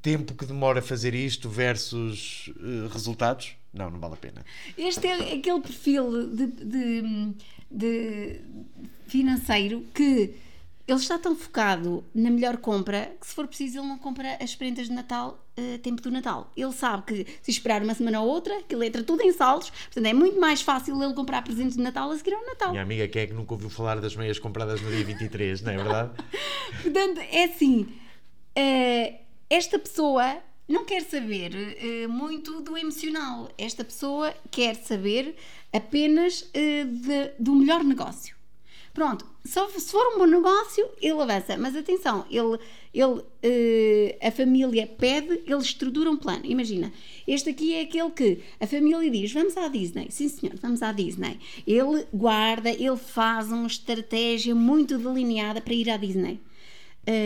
tempo 0.05 0.35
que 0.35 0.45
demora 0.45 0.79
a 0.79 0.81
fazer 0.83 1.15
isto 1.15 1.49
versus 1.49 2.51
eh, 2.59 2.87
resultados? 2.93 3.55
Não, 3.73 3.89
não 3.89 3.99
vale 3.99 4.13
a 4.13 4.17
pena. 4.17 4.45
Este 4.77 5.07
é 5.07 5.33
aquele 5.33 5.59
perfil 5.61 6.27
de, 6.27 6.45
de- 6.47 7.33
de 7.71 8.41
financeiro 9.07 9.83
que 9.93 10.35
ele 10.87 10.99
está 10.99 11.17
tão 11.17 11.35
focado 11.35 12.03
na 12.13 12.29
melhor 12.29 12.57
compra 12.57 13.11
que, 13.19 13.25
se 13.25 13.33
for 13.33 13.47
preciso, 13.47 13.79
ele 13.79 13.87
não 13.87 13.97
compra 13.97 14.37
as 14.39 14.53
prendas 14.53 14.87
de 14.87 14.93
Natal 14.93 15.43
a 15.57 15.79
tempo 15.79 15.99
do 16.01 16.11
Natal. 16.11 16.51
Ele 16.55 16.71
sabe 16.71 17.03
que 17.07 17.25
se 17.41 17.49
esperar 17.49 17.81
uma 17.81 17.95
semana 17.95 18.21
ou 18.21 18.27
outra, 18.29 18.59
aquilo 18.59 18.83
entra 18.83 19.03
tudo 19.03 19.23
em 19.23 19.31
saldos, 19.33 19.71
portanto 19.71 20.05
é 20.05 20.13
muito 20.13 20.39
mais 20.39 20.61
fácil 20.61 21.01
ele 21.01 21.13
comprar 21.15 21.41
presentes 21.43 21.75
de 21.75 21.81
Natal 21.81 22.11
a 22.11 22.17
seguir 22.17 22.35
ao 22.35 22.45
Natal. 22.45 22.69
Minha 22.69 22.83
amiga, 22.83 23.07
quem 23.07 23.23
é 23.23 23.27
que 23.27 23.33
nunca 23.33 23.53
ouviu 23.55 23.69
falar 23.71 23.99
das 23.99 24.15
meias 24.15 24.37
compradas 24.37 24.79
no 24.81 24.91
dia 24.91 25.03
23, 25.03 25.61
não 25.63 25.71
é 25.71 25.77
verdade? 25.77 26.11
Portanto, 26.83 27.19
é 27.31 27.45
assim: 27.45 27.87
eh, 28.55 29.21
esta 29.55 29.77
pessoa 29.79 30.37
não 30.67 30.83
quer 30.85 31.01
saber 31.03 31.51
eh, 31.79 32.07
muito 32.07 32.59
do 32.61 32.77
emocional. 32.77 33.49
Esta 33.57 33.83
pessoa 33.83 34.33
quer 34.49 34.75
saber 34.75 35.35
apenas 35.71 36.49
eh, 36.53 36.83
de- 36.85 37.31
do 37.39 37.53
melhor 37.55 37.83
negócio. 37.83 38.35
Pronto, 38.93 39.25
só 39.45 39.67
se 39.69 39.91
for 39.91 40.15
um 40.15 40.19
bom 40.19 40.25
negócio, 40.25 40.87
ele 41.01 41.21
avança. 41.21 41.57
Mas 41.57 41.75
atenção, 41.75 42.25
ele, 42.31 42.57
ele, 42.93 43.21
eh, 43.43 44.17
a 44.21 44.31
família 44.31 44.87
pede, 44.87 45.41
ele 45.45 45.57
estrutura 45.61 46.09
um 46.09 46.15
plano. 46.17 46.45
Imagina, 46.45 46.91
este 47.27 47.49
aqui 47.49 47.73
é 47.75 47.81
aquele 47.81 48.09
que 48.11 48.41
a 48.59 48.65
família 48.65 49.11
diz: 49.11 49.31
vamos 49.33 49.55
à 49.57 49.67
Disney. 49.67 50.07
Sim, 50.09 50.29
senhor, 50.29 50.55
vamos 50.61 50.81
à 50.81 50.91
Disney. 50.91 51.37
Ele 51.67 52.05
guarda, 52.13 52.69
ele 52.71 52.97
faz 52.97 53.51
uma 53.51 53.67
estratégia 53.67 54.55
muito 54.55 54.97
delineada 54.97 55.59
para 55.61 55.73
ir 55.73 55.89
à 55.89 55.97
Disney. 55.97 56.39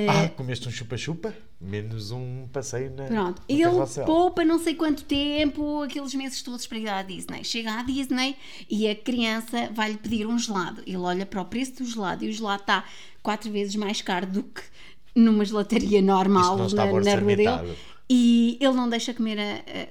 Ah, 0.10 0.28
comeste 0.30 0.68
um 0.68 0.72
chupa-chupa? 0.72 1.34
Menos 1.62 2.12
um 2.12 2.48
passeio 2.54 2.90
na. 2.96 3.04
Pronto, 3.04 3.42
no 3.50 3.56
ele 3.56 3.64
carrossel. 3.64 4.06
poupa 4.06 4.46
não 4.46 4.58
sei 4.60 4.76
quanto 4.76 5.04
tempo, 5.04 5.82
aqueles 5.84 6.16
meses 6.16 6.42
todos 6.42 6.66
para 6.66 6.78
ir 6.78 6.88
à 6.88 7.02
Disney. 7.04 7.44
Chega 7.44 7.74
à 7.80 7.84
Disney 7.84 8.38
e 8.70 8.88
a 8.88 8.96
criança 8.96 9.70
vai-lhe 9.74 9.98
pedir 9.98 10.26
um 10.26 10.40
gelado. 10.40 10.82
Ele 10.88 10.96
olha 10.98 11.26
para 11.26 11.42
o 11.42 11.46
preço 11.46 11.74
do 11.78 11.86
gelado 11.86 12.24
e 12.24 12.30
o 12.30 12.32
gelado 12.32 12.62
está 12.62 12.86
quatro 13.22 13.52
vezes 13.52 13.76
mais 13.76 14.02
caro 14.02 14.26
do 14.26 14.44
que 14.44 14.62
numa 15.14 15.44
gelataria 15.44 16.02
normal 16.02 16.56
na, 16.76 16.86
na 16.86 17.12
rua 17.12 17.36
dele. 17.36 17.76
E 18.10 18.58
ele 18.62 18.74
não 18.74 18.90
deixa 18.90 19.14
comer 19.14 19.38
a- 19.38 19.44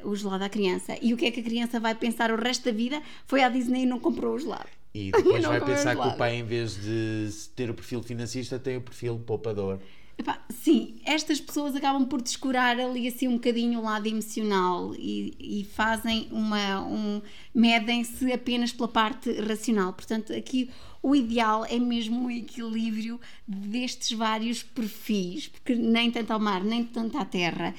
a- 0.05 0.09
o 0.09 0.17
gelado 0.17 0.43
à 0.45 0.49
criança. 0.49 0.97
E 1.03 1.13
o 1.13 1.19
que 1.19 1.27
é 1.27 1.31
que 1.31 1.41
a 1.41 1.43
criança 1.45 1.79
vai 1.79 1.95
pensar 1.95 2.33
o 2.33 2.37
resto 2.37 2.65
da 2.65 2.73
vida? 2.73 3.01
Foi 3.27 3.43
à 3.43 3.49
Disney 3.51 3.83
e 3.83 3.87
não 3.87 4.01
comprou 4.01 4.35
o 4.35 4.39
gelado. 4.39 4.67
E 4.95 5.13
depois 5.13 5.45
vai 5.45 5.61
pensar 5.61 5.95
que 5.95 6.09
o 6.09 6.17
pai, 6.17 6.37
em 6.37 6.43
vez 6.45 6.75
de 6.83 7.29
ter 7.55 7.69
o 7.69 7.75
perfil 7.75 8.03
financista, 8.03 8.59
tem 8.59 8.79
o 8.79 8.81
perfil 8.81 9.19
poupador. 9.19 9.79
Epá, 10.19 10.45
sim, 10.51 10.97
estas 11.05 11.41
pessoas 11.41 11.77
acabam 11.77 12.05
por 12.05 12.21
descurar 12.21 12.79
ali 12.79 13.07
assim 13.07 13.29
um 13.29 13.35
bocadinho 13.35 13.79
o 13.79 13.83
lado 13.85 14.09
emocional 14.09 14.93
e, 14.97 15.35
e 15.39 15.65
fazem 15.65 16.27
uma. 16.33 16.83
Um, 16.85 17.23
medem-se 17.55 18.33
apenas 18.33 18.73
pela 18.73 18.89
parte 18.89 19.31
racional. 19.41 19.93
Portanto, 19.93 20.33
aqui 20.33 20.71
o 21.01 21.15
ideal 21.15 21.65
é 21.65 21.79
mesmo 21.79 22.27
o 22.27 22.31
equilíbrio 22.31 23.21
destes 23.47 24.11
vários 24.17 24.63
perfis, 24.63 25.47
porque 25.47 25.75
nem 25.77 26.11
tanto 26.11 26.33
ao 26.33 26.41
mar, 26.41 26.65
nem 26.65 26.85
tanto 26.85 27.17
à 27.17 27.25
terra. 27.25 27.73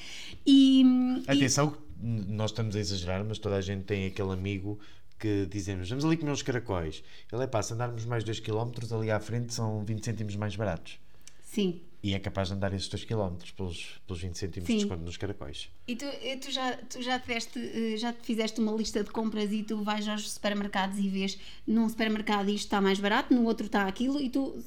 E, 0.46 0.82
e- 0.82 1.22
Atenção, 1.30 1.70
que 1.72 1.78
nós 2.02 2.50
estamos 2.52 2.74
a 2.74 2.80
exagerar, 2.80 3.22
mas 3.22 3.38
toda 3.38 3.56
a 3.56 3.60
gente 3.60 3.84
tem 3.84 4.06
aquele 4.06 4.32
amigo 4.32 4.78
que 5.18 5.44
dizemos 5.44 5.90
vamos 5.90 6.06
ali 6.06 6.16
comer 6.16 6.32
uns 6.32 6.40
caracóis. 6.42 7.04
Ele 7.30 7.44
é 7.44 7.46
pá, 7.46 7.62
se 7.62 7.74
andarmos 7.74 8.06
mais 8.06 8.24
2 8.24 8.40
km 8.40 8.70
ali 8.98 9.10
à 9.10 9.20
frente 9.20 9.52
são 9.52 9.84
20 9.84 10.02
cêntimos 10.02 10.36
mais 10.36 10.56
baratos. 10.56 10.98
Sim. 11.52 11.80
E 12.02 12.14
é 12.14 12.18
capaz 12.18 12.48
de 12.48 12.54
andar 12.54 12.72
esses 12.72 12.88
2 12.88 13.04
km 13.04 13.34
pelos, 13.54 14.00
pelos 14.06 14.22
20 14.22 14.34
cêntimos 14.34 14.66
Sim. 14.66 14.72
de 14.72 14.78
desconto 14.84 15.04
nos 15.04 15.18
caracóis. 15.18 15.68
E 15.86 15.94
tu, 15.94 16.06
e 16.06 16.34
tu 16.38 16.50
já, 16.50 16.72
tu 16.88 17.02
já, 17.02 17.18
tiveste, 17.20 17.58
eh, 17.58 17.94
já 17.98 18.10
te 18.10 18.24
fizeste 18.24 18.58
uma 18.58 18.72
lista 18.72 19.04
de 19.04 19.10
compras 19.10 19.52
e 19.52 19.62
tu 19.62 19.82
vais 19.84 20.08
aos 20.08 20.30
supermercados 20.30 20.98
e 20.98 21.10
vês 21.10 21.36
num 21.66 21.86
supermercado 21.90 22.48
isto 22.48 22.64
está 22.64 22.80
mais 22.80 22.98
barato, 22.98 23.34
no 23.34 23.44
outro 23.44 23.66
está 23.66 23.86
aquilo 23.86 24.18
e 24.18 24.30
tu, 24.30 24.58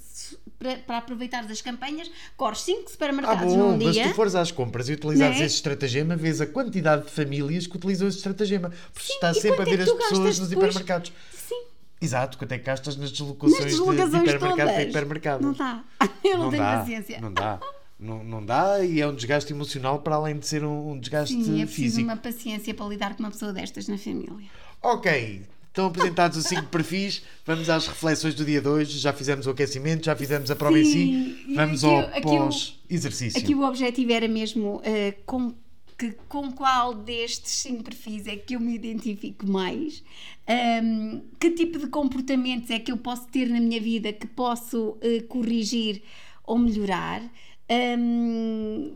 para, 0.59 0.77
para 0.77 0.97
aproveitares 0.99 1.49
as 1.49 1.59
campanhas, 1.59 2.07
corres 2.37 2.59
5 2.61 2.83
Ah, 2.85 2.89
supermercados 2.91 3.53
bom, 3.55 3.71
num 3.71 3.83
mas 3.83 3.95
dia. 3.95 4.03
se 4.03 4.09
tu 4.11 4.15
fores 4.15 4.35
às 4.35 4.51
compras 4.51 4.87
e 4.89 4.93
utilizares 4.93 5.41
é? 5.41 5.45
esse 5.45 5.55
estratagema, 5.55 6.15
vês 6.15 6.39
a 6.39 6.45
quantidade 6.45 7.05
de 7.05 7.09
famílias 7.09 7.65
que 7.65 7.75
utilizam 7.77 8.07
esse 8.07 8.17
estratagema. 8.17 8.69
Porque 8.93 9.11
estás 9.11 9.37
e 9.37 9.41
sempre 9.41 9.59
a 9.59 9.73
é 9.73 9.75
ver 9.75 9.81
as 9.81 9.91
pessoas 9.91 10.37
nos 10.37 10.49
depois? 10.49 10.67
hipermercados. 10.75 11.11
Sim, 11.31 11.63
Exato, 12.03 12.37
quanto 12.37 12.51
é 12.51 12.57
que 12.59 12.65
gastas 12.65 12.95
nas 12.97 13.11
deslocações, 13.11 13.59
nas 13.59 13.71
de- 13.71 13.71
de, 13.71 13.77
deslocações 13.77 14.23
hipermercado 14.29 14.55
para 14.55 14.73
todas. 14.73 14.89
hipermercado? 14.89 15.43
Não 15.45 15.53
dá. 15.53 15.83
Eu 16.23 16.37
não, 16.37 16.49
tenho 16.49 16.63
dá, 16.63 16.77
paciência. 16.79 17.21
Não 17.21 17.33
dá. 17.33 17.59
Não, 17.99 18.23
não 18.23 18.45
dá 18.45 18.83
e 18.83 18.99
é 18.99 19.07
um 19.07 19.15
desgaste 19.15 19.53
emocional 19.53 19.99
para 19.99 20.15
além 20.15 20.37
de 20.37 20.45
ser 20.45 20.63
um, 20.65 20.91
um 20.91 20.99
desgaste 20.99 21.33
Sim, 21.33 21.61
é 21.61 21.65
preciso 21.65 21.73
físico. 21.73 22.03
uma 22.03 22.17
paciência 22.17 22.73
para 22.73 22.85
lidar 22.87 23.15
com 23.15 23.23
uma 23.23 23.31
pessoa 23.31 23.53
destas 23.53 23.87
na 23.87 23.97
família. 23.97 24.49
Ok, 24.81 25.43
estão 25.69 25.85
apresentados 25.85 26.37
os 26.37 26.45
5 26.47 26.63
perfis. 26.63 27.23
Vamos 27.45 27.69
às 27.69 27.87
reflexões 27.87 28.35
do 28.35 28.43
dia 28.43 28.59
de 28.61 28.67
hoje. 28.67 28.97
Já 28.99 29.13
fizemos 29.13 29.47
o 29.47 29.51
aquecimento, 29.51 30.05
já 30.05 30.15
fizemos 30.15 30.51
a 30.51 30.55
prova 30.55 30.77
em 30.77 30.83
Sim, 30.83 30.91
si. 30.91 31.45
e 31.51 31.55
Vamos 31.55 31.83
aqui- 31.85 31.93
ao 31.93 32.21
pós-exercício. 32.21 33.39
Aqui 33.39 33.55
o 33.55 33.63
objetivo 33.65 34.11
era 34.11 34.27
mesmo 34.27 34.81
eh, 34.83 35.13
com, 35.25 35.53
que, 35.97 36.11
com 36.27 36.51
qual 36.51 36.93
destes 36.93 37.51
cinco 37.51 37.83
perfis 37.83 38.27
é 38.27 38.35
que 38.35 38.55
eu 38.55 38.59
me 38.59 38.73
identifico 38.75 39.47
mais, 39.47 40.03
Ahm, 40.47 41.21
que 41.39 41.51
tipo 41.51 41.79
de 41.79 41.87
comportamentos 41.87 42.69
é 42.69 42.77
que 42.79 42.91
eu 42.91 42.97
posso 42.97 43.27
ter 43.29 43.47
na 43.49 43.59
minha 43.61 43.79
vida 43.79 44.11
que 44.11 44.27
posso 44.27 44.97
eh, 45.01 45.21
corrigir 45.21 46.01
ou 46.45 46.57
melhorar, 46.57 47.21
Ahm, 47.69 48.91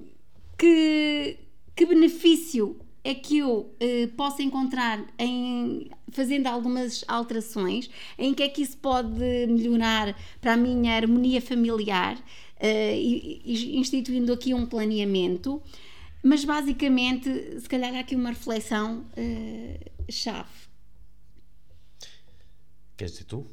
que, 0.58 1.38
que 1.76 1.86
benefício 1.86 2.78
é 3.04 3.14
que 3.16 3.38
eu 3.38 3.74
eh, 3.80 4.08
posso 4.18 4.42
encontrar 4.42 5.06
em 5.18 5.90
fazendo 6.12 6.48
algumas 6.48 7.04
alterações, 7.08 7.90
em 8.18 8.34
que 8.34 8.44
é 8.44 8.50
que 8.50 8.62
isso 8.62 8.78
pode 8.78 9.10
melhorar 9.48 10.16
para 10.42 10.54
a 10.54 10.58
minha 10.58 10.96
harmonia 10.96 11.42
familiar, 11.42 12.18
e- 12.62 13.42
e 13.46 13.78
instituindo 13.78 14.34
aqui 14.34 14.54
um 14.54 14.66
planeamento, 14.66 15.62
mas 16.28 16.44
basicamente, 16.44 17.60
se 17.60 17.70
calhar 17.70 17.94
há 17.96 18.00
aqui 18.00 18.16
uma 18.16 18.30
reflexão 18.30 19.06
eh, 19.16 19.80
chave. 20.10 20.50
Queres 22.98 23.14
dizer 23.14 23.26
tu? 23.26 23.48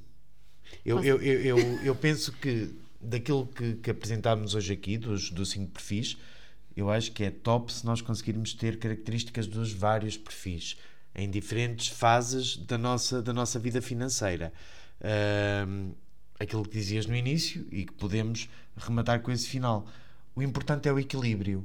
Eu, 0.85 1.03
eu, 1.05 1.23
eu, 1.23 1.59
eu, 1.59 1.59
eu 1.85 1.95
penso 1.95 2.33
que 2.33 2.75
daquilo 3.01 3.47
que, 3.47 3.75
que 3.75 3.91
apresentámos 3.91 4.55
hoje 4.55 4.73
aqui, 4.73 4.99
dos, 4.99 5.31
dos 5.31 5.51
cinco 5.51 5.73
perfis, 5.73 6.17
eu 6.77 6.91
acho 6.91 7.13
que 7.13 7.23
é 7.25 7.31
top 7.31 7.73
se 7.73 7.87
nós 7.87 8.01
conseguirmos 8.01 8.53
ter 8.55 8.79
características 8.79 9.47
dos 9.47 9.73
vários 9.73 10.17
perfis 10.17 10.77
em 11.15 11.31
diferentes 11.31 11.89
fases 11.89 12.57
da 12.57 12.77
nossa, 12.77 13.23
da 13.23 13.33
nossa 13.33 13.59
vida 13.59 13.81
financeira. 13.81 14.53
Aquilo 16.41 16.65
que 16.65 16.77
dizias 16.77 17.07
no 17.07 17.15
início 17.15 17.67
e 17.71 17.85
que 17.85 17.93
podemos 17.93 18.49
rematar 18.77 19.21
com 19.21 19.31
esse 19.31 19.47
final. 19.47 19.87
O 20.35 20.43
importante 20.43 20.89
é 20.89 20.93
o 20.93 20.99
equilíbrio. 20.99 21.65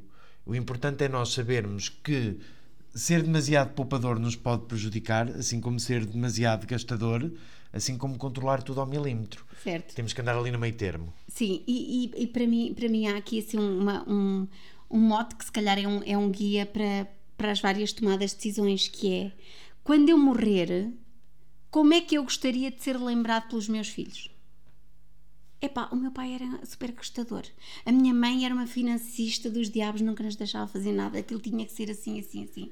O 0.49 0.55
importante 0.55 1.03
é 1.03 1.07
nós 1.07 1.31
sabermos 1.31 1.89
que 1.89 2.35
ser 2.95 3.21
demasiado 3.21 3.75
poupador 3.75 4.17
nos 4.17 4.35
pode 4.35 4.65
prejudicar, 4.65 5.29
assim 5.29 5.61
como 5.61 5.79
ser 5.79 6.03
demasiado 6.03 6.65
gastador, 6.65 7.31
assim 7.71 7.95
como 7.95 8.17
controlar 8.17 8.63
tudo 8.63 8.81
ao 8.81 8.87
milímetro. 8.87 9.45
Certo? 9.63 9.93
Temos 9.93 10.11
que 10.11 10.21
andar 10.21 10.35
ali 10.35 10.49
no 10.49 10.57
meio 10.57 10.73
termo. 10.73 11.13
Sim, 11.27 11.61
e, 11.67 12.11
e, 12.15 12.23
e 12.23 12.25
para, 12.25 12.47
mim, 12.47 12.73
para 12.73 12.89
mim 12.89 13.05
há 13.05 13.17
aqui 13.17 13.37
assim, 13.37 13.59
uma, 13.59 14.03
um, 14.09 14.47
um 14.89 14.97
mote 14.97 15.35
que 15.35 15.45
se 15.45 15.51
calhar 15.51 15.77
é 15.77 15.87
um, 15.87 16.01
é 16.03 16.17
um 16.17 16.31
guia 16.31 16.65
para, 16.65 17.07
para 17.37 17.51
as 17.51 17.61
várias 17.61 17.93
tomadas 17.93 18.31
de 18.31 18.37
decisões, 18.37 18.87
que 18.87 19.13
é 19.13 19.31
quando 19.83 20.09
eu 20.09 20.17
morrer, 20.17 20.91
como 21.69 21.93
é 21.93 22.01
que 22.01 22.17
eu 22.17 22.23
gostaria 22.23 22.71
de 22.71 22.81
ser 22.81 22.97
lembrado 22.97 23.49
pelos 23.49 23.69
meus 23.69 23.89
filhos? 23.89 24.31
Epá, 25.61 25.89
o 25.91 25.95
meu 25.95 26.11
pai 26.11 26.33
era 26.35 26.65
super 26.65 26.91
gastador. 26.91 27.43
A 27.85 27.91
minha 27.91 28.13
mãe 28.13 28.45
era 28.45 28.53
uma 28.53 28.65
financista 28.65 29.49
dos 29.49 29.69
diabos, 29.69 30.01
nunca 30.01 30.23
nos 30.23 30.35
deixava 30.35 30.67
fazer 30.67 30.93
nada. 30.93 31.19
Aquilo 31.19 31.41
tinha 31.41 31.65
que 31.65 31.71
ser 31.71 31.91
assim, 31.91 32.19
assim, 32.19 32.43
assim. 32.45 32.71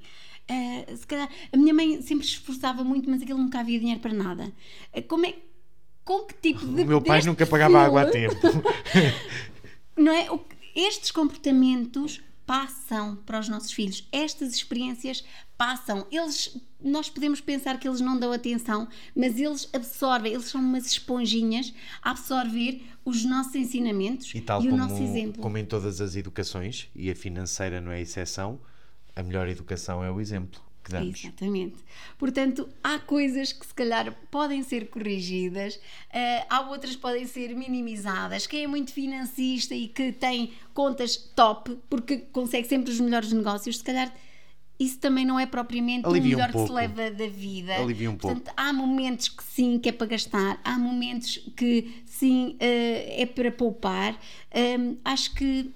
Ah, 0.49 0.95
se 0.95 1.05
calhar, 1.05 1.29
a 1.51 1.57
minha 1.57 1.73
mãe 1.73 2.01
sempre 2.01 2.25
se 2.25 2.33
esforçava 2.33 2.83
muito, 2.83 3.09
mas 3.09 3.21
aquilo 3.21 3.39
nunca 3.39 3.59
havia 3.59 3.77
dinheiro 3.79 3.99
para 3.99 4.13
nada. 4.13 4.53
Ah, 4.93 5.01
como 5.01 5.25
é, 5.25 5.35
com 6.05 6.23
que 6.23 6.35
tipo 6.35 6.65
de. 6.65 6.83
O 6.83 6.85
meu 6.85 7.01
pai 7.01 7.21
nunca 7.23 7.45
pagava 7.45 7.81
água 7.81 8.03
a 8.03 8.09
tempo. 8.09 8.35
não 9.97 10.11
é? 10.11 10.27
Estes 10.73 11.11
comportamentos 11.11 12.21
passam 12.45 13.17
para 13.17 13.39
os 13.39 13.49
nossos 13.49 13.73
filhos. 13.73 14.07
Estas 14.09 14.53
experiências 14.53 15.25
passam, 15.57 16.05
eles, 16.11 16.55
nós 16.83 17.09
podemos 17.09 17.41
pensar 17.41 17.79
que 17.79 17.87
eles 17.87 17.99
não 17.99 18.17
dão 18.19 18.31
atenção, 18.31 18.87
mas 19.15 19.39
eles 19.39 19.67
absorvem, 19.73 20.33
eles 20.33 20.45
são 20.45 20.61
umas 20.61 20.85
esponjinhas 20.85 21.73
a 22.01 22.11
absorver 22.11 22.81
os 23.03 23.23
nossos 23.25 23.55
ensinamentos 23.55 24.33
E 24.35 24.41
tal 24.41 24.59
o 24.61 24.65
como, 24.65 24.77
nosso 24.77 25.01
exemplo. 25.01 25.41
como 25.41 25.57
em 25.57 25.65
todas 25.65 25.99
as 26.01 26.15
educações, 26.15 26.89
e 26.95 27.09
a 27.09 27.15
financeira 27.15 27.81
não 27.81 27.91
é 27.91 28.01
exceção, 28.01 28.59
a 29.15 29.23
melhor 29.23 29.47
educação 29.47 30.03
é 30.03 30.11
o 30.11 30.21
exemplo 30.21 30.61
que 30.83 30.91
damos. 30.91 31.19
Exatamente. 31.23 31.75
Portanto, 32.17 32.69
há 32.83 32.99
coisas 32.99 33.51
que 33.51 33.65
se 33.65 33.73
calhar 33.73 34.13
podem 34.31 34.61
ser 34.63 34.89
corrigidas, 34.89 35.79
eh, 36.13 36.45
há 36.49 36.61
outras 36.69 36.95
que 36.95 37.01
podem 37.01 37.25
ser 37.25 37.53
minimizadas. 37.55 38.47
Quem 38.47 38.63
é 38.63 38.67
muito 38.67 38.93
financista 38.93 39.73
e 39.75 39.87
que 39.87 40.11
tem 40.13 40.53
contas 40.73 41.17
top, 41.17 41.77
porque 41.89 42.17
consegue 42.31 42.67
sempre 42.67 42.91
os 42.91 42.99
melhores 42.99 43.31
negócios, 43.33 43.79
se 43.79 43.83
calhar 43.83 44.13
isso 44.79 44.99
também 44.99 45.25
não 45.25 45.39
é 45.39 45.45
propriamente 45.45 46.05
Alivia 46.05 46.37
um 46.37 46.39
o 46.39 46.43
melhor 46.43 46.51
que 46.51 46.67
se 46.67 46.73
leva 46.73 47.11
da 47.11 47.27
vida. 47.27 47.75
Alivia 47.75 48.11
um 48.11 48.15
Portanto, 48.15 48.51
há 48.55 48.71
momentos 48.71 49.29
que 49.29 49.43
sim, 49.43 49.79
que 49.79 49.89
é 49.89 49.91
para 49.91 50.07
gastar, 50.07 50.59
há 50.63 50.77
momentos 50.77 51.39
que 51.55 52.03
sim, 52.05 52.55
eh, 52.59 53.21
é 53.21 53.25
para 53.25 53.51
poupar. 53.51 54.19
Acho 55.03 55.33
que 55.33 55.71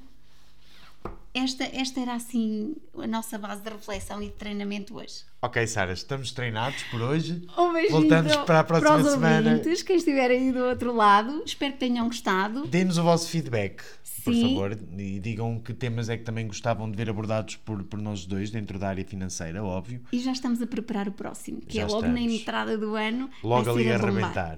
esta, 1.34 1.64
esta 1.64 2.00
era 2.02 2.14
assim 2.16 2.76
a 2.98 3.08
nossa 3.08 3.38
base 3.38 3.62
de 3.62 3.70
reflexão 3.70 4.22
e 4.22 4.26
de 4.28 4.34
treinamento 4.34 4.96
hoje. 4.98 5.24
Ok, 5.42 5.66
Sara, 5.66 5.94
estamos 5.94 6.32
treinados 6.32 6.84
por 6.84 7.02
hoje. 7.02 7.46
Um 7.58 7.90
Voltamos 7.90 8.36
para 8.38 8.60
a 8.60 8.64
próxima 8.64 8.98
os 8.98 9.08
semana. 9.12 9.52
ouvintes, 9.52 9.82
quem 9.82 9.96
estiver 9.96 10.30
aí 10.30 10.52
do 10.52 10.60
outro 10.66 10.94
lado. 10.94 11.42
Espero 11.46 11.74
que 11.74 11.80
tenham 11.80 12.06
gostado. 12.06 12.68
Deem-nos 12.68 12.98
o 13.00 13.04
vosso 13.04 13.28
feedback, 13.30 13.82
por 14.24 14.34
Sim. 14.36 14.50
favor, 14.50 14.78
e 15.00 15.20
digam 15.20 15.58
que 15.60 15.74
temas 15.74 16.10
é 16.10 16.18
que 16.18 16.24
também 16.24 16.46
gostavam 16.46 16.92
de 16.92 16.96
ver 16.96 17.10
abordados 17.10 17.56
por, 17.56 17.84
por 17.86 18.00
nós 18.00 18.24
dois, 18.26 18.52
dentro 18.52 18.78
da 18.78 18.90
área 18.90 19.04
financeira, 19.04 19.64
óbvio. 19.64 20.02
E 20.12 20.20
já 20.20 20.32
estamos 20.32 20.62
a 20.62 20.68
preparar 20.68 21.08
o 21.08 21.12
próximo, 21.12 21.60
que 21.62 21.76
Já 21.78 21.84
é 21.84 21.86
logo 21.88 22.02
na 22.08 22.20
estamos. 22.20 22.40
entrada 22.42 22.78
do 22.78 22.96
ano. 22.96 23.30
Logo 23.44 23.72
ali 23.72 23.92
a 23.92 23.96
arrebentar. 23.96 24.56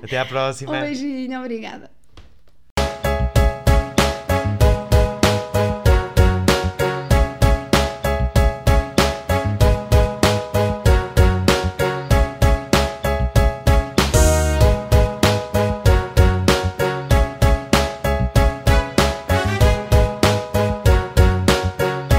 Até 0.00 0.18
à 0.18 0.24
próxima. 0.26 0.76
Um 0.76 0.80
beijinho, 0.80 1.40
obrigada. 1.40 1.90